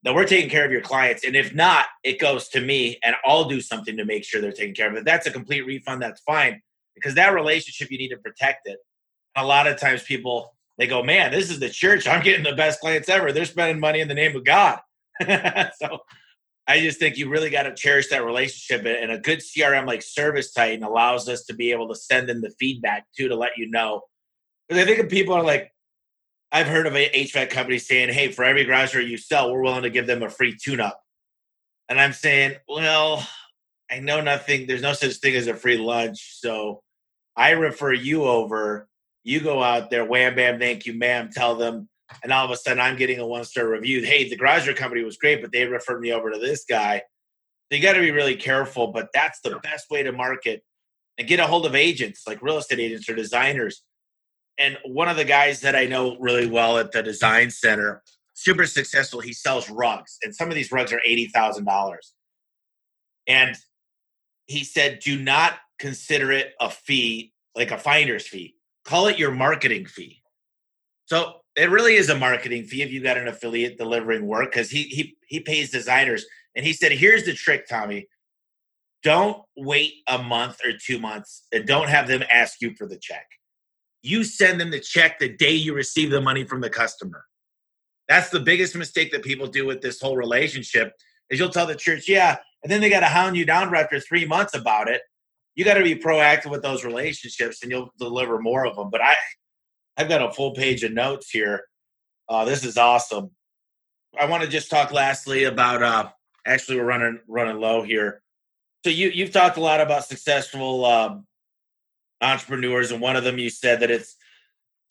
[0.03, 1.25] that we're taking care of your clients.
[1.25, 4.53] And if not, it goes to me, and I'll do something to make sure they're
[4.53, 4.97] taken care of.
[4.97, 6.61] If that's a complete refund, that's fine
[6.95, 8.79] because that relationship you need to protect it.
[9.37, 12.09] a lot of times people they go, man, this is the church.
[12.09, 13.33] I'm getting the best clients ever.
[13.33, 14.78] They're spending money in the name of God.
[15.20, 15.99] so
[16.66, 18.87] I just think you really got to cherish that relationship.
[18.87, 22.51] And a good CRM like ServiceTitan allows us to be able to send in the
[22.59, 24.01] feedback too to let you know.
[24.66, 25.70] Because I think people are like,
[26.51, 29.62] I've heard of a HVAC company saying, hey, for every garage door you sell, we're
[29.62, 30.99] willing to give them a free tune up.
[31.91, 33.28] And I'm saying, well,
[33.91, 34.66] I know nothing.
[34.66, 36.39] There's no such thing as a free lunch.
[36.41, 36.81] So
[37.37, 38.89] I refer you over
[39.23, 41.89] you go out there, wham, bam, thank you, ma'am, tell them,
[42.23, 44.03] and all of a sudden I'm getting a one star review.
[44.03, 47.03] Hey, the garage company was great, but they referred me over to this guy.
[47.71, 50.62] So you got to be really careful, but that's the best way to market
[51.18, 53.83] and get a hold of agents like real estate agents or designers.
[54.59, 58.03] And one of the guys that I know really well at the design center,
[58.35, 61.97] super successful, he sells rugs, and some of these rugs are $80,000.
[63.27, 63.57] And
[64.47, 68.57] he said, do not consider it a fee, like a finder's fee
[68.91, 70.20] call it your marketing fee.
[71.07, 74.68] So it really is a marketing fee if you got an affiliate delivering work because
[74.68, 76.24] he he he pays designers.
[76.57, 78.09] And he said, here's the trick, Tommy.
[79.05, 82.99] Don't wait a month or two months and don't have them ask you for the
[82.99, 83.26] check.
[84.03, 87.24] You send them the check the day you receive the money from the customer.
[88.09, 90.93] That's the biggest mistake that people do with this whole relationship
[91.30, 94.01] is you'll tell the church, yeah, and then they got to hound you down after
[94.01, 95.03] three months about it
[95.55, 98.91] you got to be proactive with those relationships and you'll deliver more of them.
[98.91, 99.15] But I,
[99.97, 101.65] I've got a full page of notes here.
[102.29, 103.31] Uh, this is awesome.
[104.19, 105.83] I want to just talk lastly about.
[105.83, 106.11] Uh,
[106.47, 108.23] actually, we're running running low here.
[108.85, 111.27] So you you've talked a lot about successful um,
[112.21, 114.17] entrepreneurs, and one of them you said that it's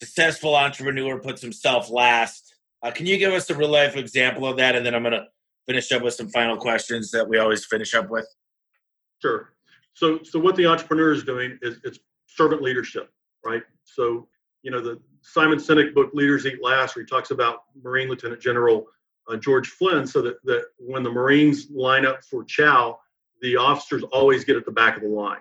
[0.02, 2.54] successful entrepreneur puts himself last.
[2.82, 5.12] Uh, can you give us a real life example of that, and then I'm going
[5.12, 5.26] to
[5.66, 8.26] finish up with some final questions that we always finish up with.
[9.20, 9.52] Sure.
[10.00, 13.10] So, so what the entrepreneur is doing is it's servant leadership,
[13.44, 13.62] right?
[13.84, 14.28] So,
[14.62, 18.40] you know, the Simon Sinek book "Leaders Eat Last," where he talks about Marine Lieutenant
[18.40, 18.86] General
[19.28, 22.98] uh, George Flynn, so that that when the Marines line up for chow,
[23.42, 25.40] the officers always get at the back of the line.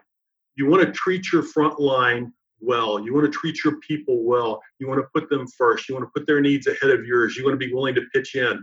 [0.55, 2.99] You want to treat your front line well.
[2.99, 4.61] You want to treat your people well.
[4.77, 5.87] You want to put them first.
[5.87, 7.37] You want to put their needs ahead of yours.
[7.37, 8.61] You want to be willing to pitch in.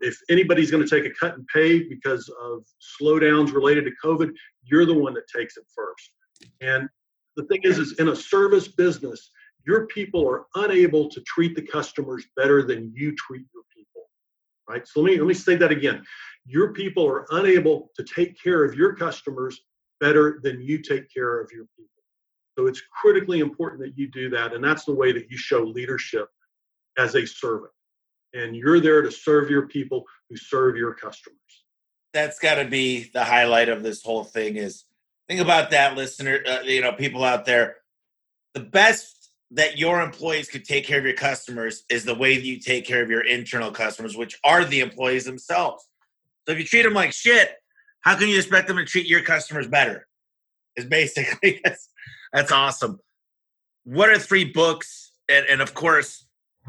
[0.00, 2.64] If anybody's going to take a cut in pay because of
[3.00, 4.30] slowdowns related to COVID,
[4.62, 6.10] you're the one that takes it first.
[6.60, 6.88] And
[7.36, 9.30] the thing is, is in a service business,
[9.66, 14.08] your people are unable to treat the customers better than you treat your people.
[14.68, 14.86] Right?
[14.86, 16.04] So let me let me say that again.
[16.46, 19.60] Your people are unable to take care of your customers
[20.00, 21.90] better than you take care of your people.
[22.56, 24.52] So it's critically important that you do that.
[24.52, 26.28] And that's the way that you show leadership
[26.96, 27.70] as a servant.
[28.34, 31.38] And you're there to serve your people who serve your customers.
[32.12, 34.84] That's got to be the highlight of this whole thing is
[35.28, 37.76] think about that listener, uh, you know, people out there.
[38.54, 42.44] The best that your employees could take care of your customers is the way that
[42.44, 45.88] you take care of your internal customers, which are the employees themselves.
[46.46, 47.52] So if you treat them like shit,
[48.00, 50.06] how can you expect them to treat your customers better?
[50.76, 51.88] Is basically that's
[52.32, 53.00] that's awesome.
[53.84, 55.12] What are three books?
[55.30, 56.26] And, and of course,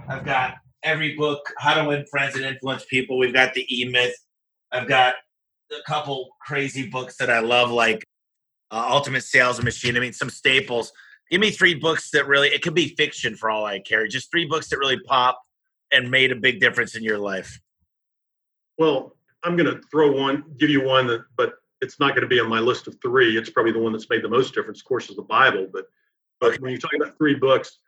[0.07, 3.17] I've got every book, How to Win Friends and Influence People.
[3.17, 4.15] We've got the E Myth.
[4.71, 5.15] I've got
[5.71, 8.03] a couple crazy books that I love, like
[8.71, 9.97] uh, Ultimate Sales Machine.
[9.97, 10.91] I mean, some staples.
[11.29, 14.07] Give me three books that really, it could be fiction for all I care.
[14.07, 15.39] Just three books that really pop
[15.91, 17.59] and made a big difference in your life.
[18.77, 22.27] Well, I'm going to throw one, give you one that, but it's not going to
[22.27, 23.37] be on my list of three.
[23.37, 25.67] It's probably the one that's made the most difference, of course, is the Bible.
[25.71, 25.85] But
[26.39, 27.79] but when you talk about three books,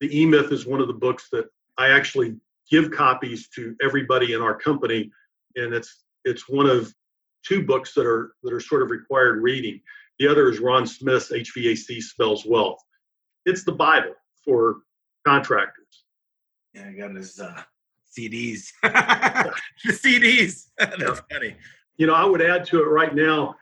[0.00, 1.46] the E Myth is one of the books that
[1.78, 2.36] I actually
[2.70, 5.10] give copies to everybody in our company,
[5.56, 6.92] and it's it's one of
[7.46, 9.80] two books that are that are sort of required reading.
[10.18, 12.78] The other is Ron Smith's HVAC Spells Wealth.
[13.44, 14.14] It's the Bible
[14.44, 14.78] for
[15.26, 16.04] contractors.
[16.74, 17.62] Yeah, I got his uh,
[18.16, 18.68] CDs.
[18.82, 19.52] the
[19.92, 20.68] CDs.
[20.78, 21.14] That's yeah.
[21.30, 21.56] funny
[21.96, 23.56] you know, I would add to it right now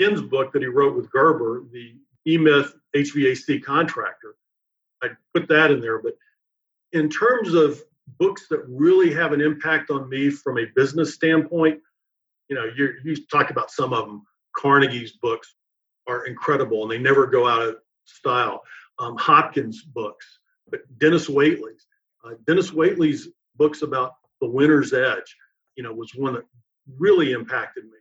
[0.00, 1.94] Ken's book that he wrote with Gerber, the
[2.26, 4.36] E-Myth HVAC contractor.
[5.02, 6.00] I'd put that in there.
[6.00, 6.14] But
[6.92, 7.82] in terms of
[8.18, 11.80] books that really have an impact on me from a business standpoint,
[12.48, 14.24] you know, you you talk about some of them.
[14.56, 15.54] Carnegie's books
[16.06, 18.62] are incredible and they never go out of style.
[18.98, 20.26] Um, Hopkins' books,
[20.70, 21.86] but Dennis Waitley's.
[22.24, 25.36] Uh, Dennis Waitley's books about the winner's edge,
[25.76, 26.44] you know, was one that
[26.98, 27.98] really impacted me.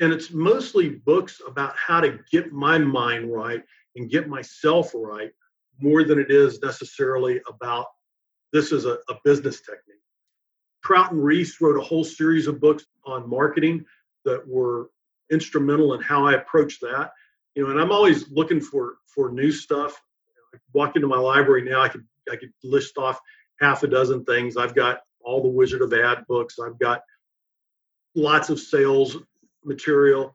[0.00, 3.62] And it's mostly books about how to get my mind right
[3.96, 5.32] and get myself right
[5.80, 7.86] more than it is necessarily about
[8.52, 10.00] this is a, a business technique.
[10.84, 13.84] Trout and Ries wrote a whole series of books on marketing
[14.24, 14.90] that were
[15.32, 17.10] instrumental in how I approach that.
[17.54, 20.00] You know, and I'm always looking for for new stuff.
[20.54, 23.20] I walk into my library now, I could I could list off
[23.60, 24.56] half a dozen things.
[24.56, 26.58] I've got all the Wizard of Ad books.
[26.58, 27.02] I've got
[28.14, 29.16] lots of sales
[29.64, 30.34] material.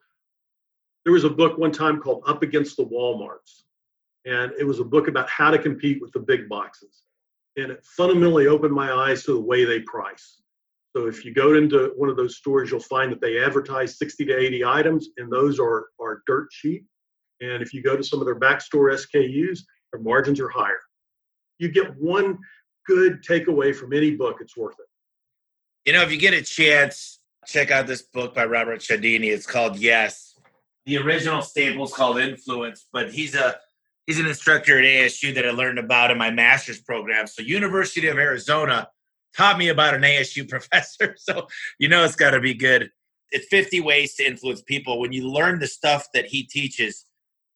[1.06, 3.64] There was a book one time called Up Against the Walmarts,
[4.26, 7.04] and it was a book about how to compete with the big boxes.
[7.58, 10.42] And it fundamentally opened my eyes to the way they price.
[10.96, 14.26] So if you go into one of those stores, you'll find that they advertise 60
[14.26, 16.86] to 80 items, and those are, are dirt cheap.
[17.40, 19.60] And if you go to some of their backstore SKUs,
[19.92, 20.80] their margins are higher.
[21.60, 22.38] You get one
[22.88, 24.86] good takeaway from any book, it's worth it.
[25.86, 29.30] You know, if you get a chance, check out this book by Robert Cialdini.
[29.30, 30.36] It's called Yes.
[30.86, 33.56] The original staple is called Influence, but he's a
[34.08, 37.28] he's an instructor at ASU that I learned about in my master's program.
[37.28, 38.90] So University of Arizona
[39.36, 41.16] taught me about an ASU professor.
[41.18, 41.48] So
[41.80, 42.90] you know it's got to be good.
[43.32, 45.00] It's 50 ways to influence people.
[45.00, 47.06] When you learn the stuff that he teaches,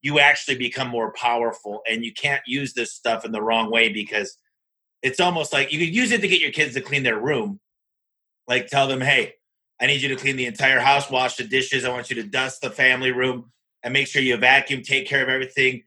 [0.02, 3.90] you actually become more powerful and you can't use this stuff in the wrong way
[3.90, 4.38] because
[5.02, 7.60] it's almost like you could use it to get your kids to clean their room.
[8.48, 9.34] Like tell them, hey,
[9.82, 11.84] I need you to clean the entire house, wash the dishes.
[11.84, 13.52] I want you to dust the family room
[13.84, 15.84] and make sure you vacuum, take care of everything.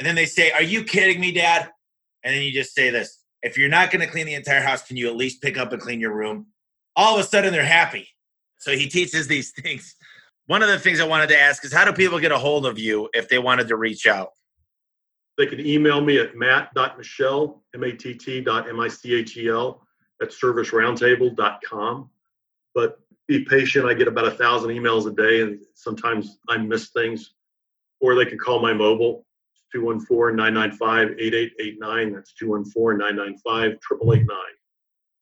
[0.00, 1.68] And then they say, Are you kidding me, Dad?
[2.24, 4.82] And then you just say this If you're not going to clean the entire house,
[4.82, 6.46] can you at least pick up and clean your room?
[6.96, 8.08] All of a sudden, they're happy.
[8.58, 9.94] So he teaches these things.
[10.46, 12.66] One of the things I wanted to ask is how do people get a hold
[12.66, 14.30] of you if they wanted to reach out?
[15.38, 19.86] They can email me at matt.michel, M-A-T-T dot M-I-C-H-E-L
[20.20, 22.10] at serviceroundtable.com.
[22.74, 22.98] But
[23.28, 23.86] be patient.
[23.86, 27.34] I get about a thousand emails a day, and sometimes I miss things.
[28.00, 29.24] Or they can call my mobile,
[29.74, 32.14] 214-995-8889.
[32.14, 34.26] That's 214-995-8889.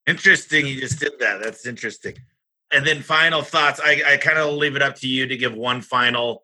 [0.06, 0.66] Interesting.
[0.66, 1.42] You just did that.
[1.42, 2.14] That's interesting.
[2.72, 3.80] And then final thoughts.
[3.82, 6.42] I, I kind of leave it up to you to give one final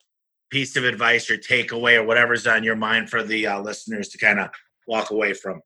[0.50, 4.18] piece of advice or takeaway or whatever's on your mind for the uh, listeners to
[4.18, 4.50] kind of
[4.86, 5.61] walk away from.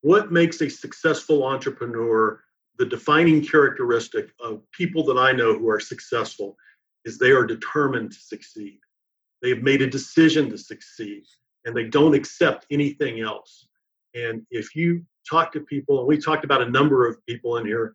[0.00, 2.42] What makes a successful entrepreneur
[2.78, 6.56] the defining characteristic of people that I know who are successful
[7.04, 8.78] is they are determined to succeed.
[9.42, 11.24] They have made a decision to succeed
[11.64, 13.68] and they don't accept anything else.
[14.14, 17.66] And if you talk to people, and we talked about a number of people in
[17.66, 17.92] here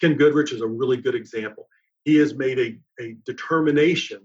[0.00, 1.68] Ken Goodrich is a really good example.
[2.04, 4.20] He has made a, a determination,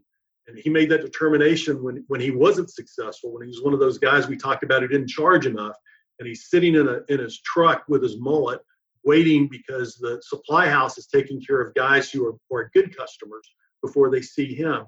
[0.47, 3.80] and he made that determination when, when he wasn't successful, when he was one of
[3.80, 5.76] those guys we talked about who didn't charge enough,
[6.20, 8.60] and he's sitting in, a, in his truck with his mullet,
[9.04, 12.95] waiting because the supply house is taking care of guys who are, who are good
[12.95, 13.49] customers
[13.82, 14.86] before they see him.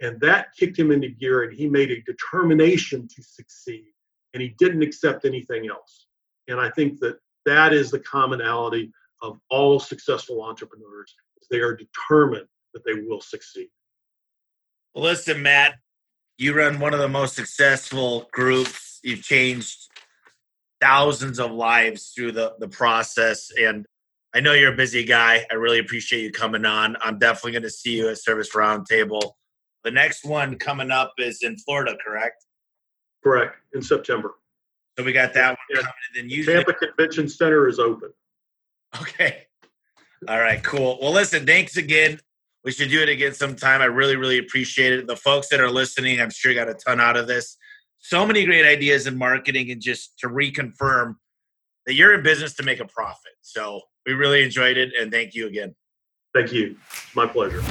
[0.00, 3.86] And that kicked him into gear, and he made a determination to succeed,
[4.34, 6.06] and he didn't accept anything else.
[6.48, 8.92] And I think that that is the commonality
[9.22, 11.14] of all successful entrepreneurs.
[11.50, 13.68] They are determined that they will succeed.
[14.94, 15.76] Listen, Matt,
[16.38, 19.00] you run one of the most successful groups.
[19.02, 19.88] You've changed
[20.80, 23.50] thousands of lives through the, the process.
[23.58, 23.86] And
[24.34, 25.46] I know you're a busy guy.
[25.50, 26.96] I really appreciate you coming on.
[27.00, 29.32] I'm definitely going to see you at Service Roundtable.
[29.86, 32.44] The next one coming up is in Florida, correct?
[33.22, 34.34] Correct, in September.
[34.98, 35.76] So we got that one yeah.
[35.76, 35.92] coming.
[36.08, 38.10] And then usually Tampa Convention Center is open.
[39.00, 39.46] Okay.
[40.26, 40.98] All right, cool.
[41.00, 42.18] Well, listen, thanks again.
[42.64, 43.80] We should do it again sometime.
[43.80, 45.06] I really, really appreciate it.
[45.06, 47.56] The folks that are listening, I'm sure got a ton out of this.
[48.00, 51.14] So many great ideas in marketing, and just to reconfirm
[51.86, 53.34] that you're in business to make a profit.
[53.40, 55.76] So we really enjoyed it, and thank you again.
[56.34, 56.76] Thank you.
[56.90, 57.62] It's my pleasure.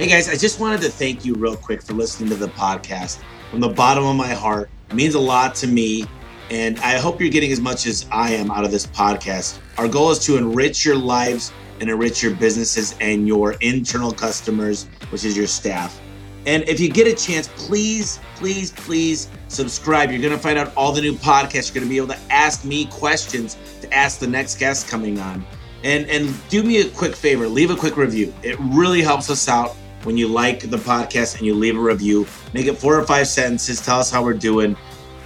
[0.00, 3.20] Hey guys, I just wanted to thank you real quick for listening to the podcast
[3.50, 4.70] from the bottom of my heart.
[4.88, 6.06] It means a lot to me
[6.50, 9.58] and I hope you're getting as much as I am out of this podcast.
[9.76, 14.86] Our goal is to enrich your lives and enrich your businesses and your internal customers,
[15.10, 16.00] which is your staff.
[16.46, 20.10] And if you get a chance, please, please, please subscribe.
[20.10, 21.74] You're going to find out all the new podcasts.
[21.74, 25.20] You're going to be able to ask me questions to ask the next guest coming
[25.20, 25.44] on.
[25.82, 28.34] And and do me a quick favor, leave a quick review.
[28.42, 32.26] It really helps us out when you like the podcast and you leave a review.
[32.54, 33.80] Make it four or five sentences.
[33.80, 34.76] Tell us how we're doing.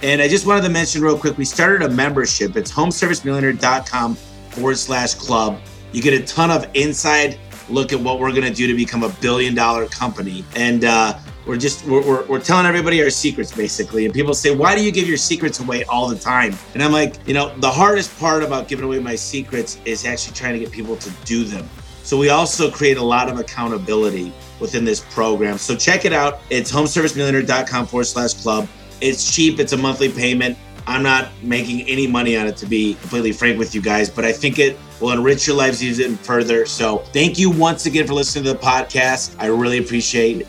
[0.03, 2.55] And I just wanted to mention real quick, we started a membership.
[2.55, 5.59] It's homeservicemillionaire.com forward slash club.
[5.91, 9.03] You get a ton of inside look at what we're going to do to become
[9.03, 10.43] a billion dollar company.
[10.55, 14.05] And uh, we're just, we're, we're, we're, telling everybody our secrets basically.
[14.05, 16.55] And people say, why do you give your secrets away all the time?
[16.73, 20.35] And I'm like, you know, the hardest part about giving away my secrets is actually
[20.35, 21.67] trying to get people to do them.
[22.03, 25.57] So we also create a lot of accountability within this program.
[25.57, 26.39] So check it out.
[26.49, 28.67] It's homeservicemillionaire.com forward slash club.
[29.01, 30.57] It's cheap, it's a monthly payment.
[30.87, 34.23] I'm not making any money on it to be completely frank with you guys, but
[34.23, 36.65] I think it will enrich your lives even further.
[36.65, 39.35] So thank you once again for listening to the podcast.
[39.39, 40.45] I really appreciate